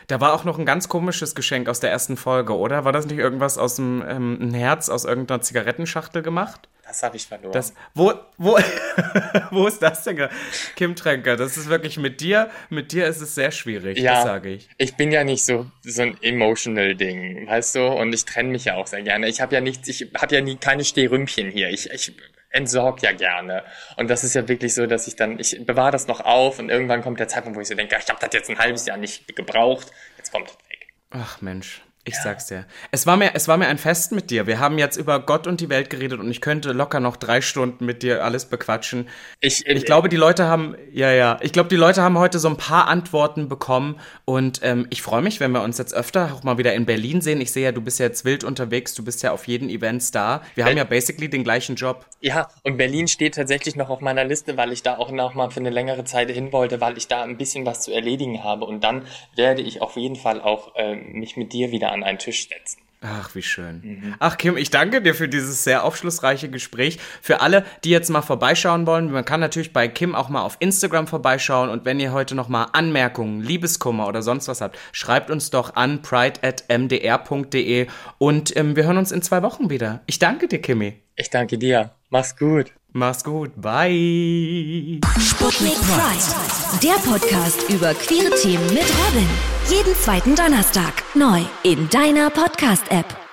[0.07, 2.87] Da war auch noch ein ganz komisches Geschenk aus der ersten Folge, oder?
[2.87, 6.71] War das nicht irgendwas aus dem ähm, ein Herz aus irgendeiner Zigarettenschachtel gemacht?
[6.87, 7.53] Das habe ich verloren.
[7.53, 8.59] Das, wo, wo,
[9.51, 10.29] wo ist das denn?
[10.77, 14.25] Kim Tränker, das ist wirklich mit dir, mit dir ist es sehr schwierig, ja, das
[14.25, 14.69] sage ich.
[14.77, 17.87] Ich bin ja nicht so, so ein emotional Ding, weißt du?
[17.87, 19.29] Und ich trenne mich ja auch sehr gerne.
[19.29, 21.71] Ich habe ja nichts, ich habe ja nie keine Stehrümpchen hier.
[21.71, 22.13] Ich, ich
[22.51, 23.65] entsorg ja gerne.
[23.97, 26.71] Und das ist ja wirklich so, dass ich dann, ich bewahre das noch auf und
[26.71, 28.97] irgendwann kommt der Zeitpunkt, wo ich so denke, ich habe das jetzt ein halbes Jahr
[28.97, 30.89] nicht gebraucht, jetzt kommt es weg.
[31.11, 31.84] Ach Mensch.
[32.07, 32.21] Ich ja.
[32.23, 32.67] sag's dir.
[32.91, 34.47] Es war, mir, es war mir ein Fest mit dir.
[34.47, 37.41] Wir haben jetzt über Gott und die Welt geredet und ich könnte locker noch drei
[37.41, 39.09] Stunden mit dir alles bequatschen.
[39.41, 42.39] Ich, ich, ich glaube, die Leute haben, ja, ja, ich glaube, die Leute haben heute
[42.39, 46.35] so ein paar Antworten bekommen und ähm, ich freue mich, wenn wir uns jetzt öfter
[46.35, 47.41] auch mal wieder in Berlin sehen.
[47.41, 50.15] Ich sehe ja, du bist ja jetzt wild unterwegs, du bist ja auf jeden Event
[50.15, 50.43] da.
[50.55, 52.05] Wir Be haben ja basically den gleichen Job.
[52.21, 55.51] Ja, und Berlin steht tatsächlich noch auf meiner Liste, weil ich da auch noch mal
[55.51, 58.67] für eine längere Zeit hin wollte, weil ich da ein bisschen was zu erledigen habe
[58.67, 62.19] und dann werde ich auf jeden Fall auch äh, mich mit dir wieder an einen
[62.19, 62.85] Tisch setzen.
[63.07, 63.83] Ach, wie schön.
[63.85, 64.15] Mhm.
[64.19, 66.99] Ach, Kim, ich danke dir für dieses sehr aufschlussreiche Gespräch.
[67.21, 70.57] Für alle, die jetzt mal vorbeischauen wollen, man kann natürlich bei Kim auch mal auf
[70.59, 75.31] Instagram vorbeischauen und wenn ihr heute noch mal Anmerkungen, Liebeskummer oder sonst was habt, schreibt
[75.31, 80.01] uns doch an pride@mdr.de und ähm, wir hören uns in zwei Wochen wieder.
[80.07, 80.95] Ich danke dir, Kimmy.
[81.17, 81.91] Ich danke dir.
[82.09, 82.73] Mach's gut.
[82.97, 83.51] Mach's gut.
[83.61, 85.01] Bye.
[85.19, 86.81] Sputnik Pride.
[86.81, 89.29] Der Podcast über queere Themen mit Robin.
[89.69, 91.03] Jeden zweiten Donnerstag.
[91.15, 93.24] Neu in deiner Podcast-App.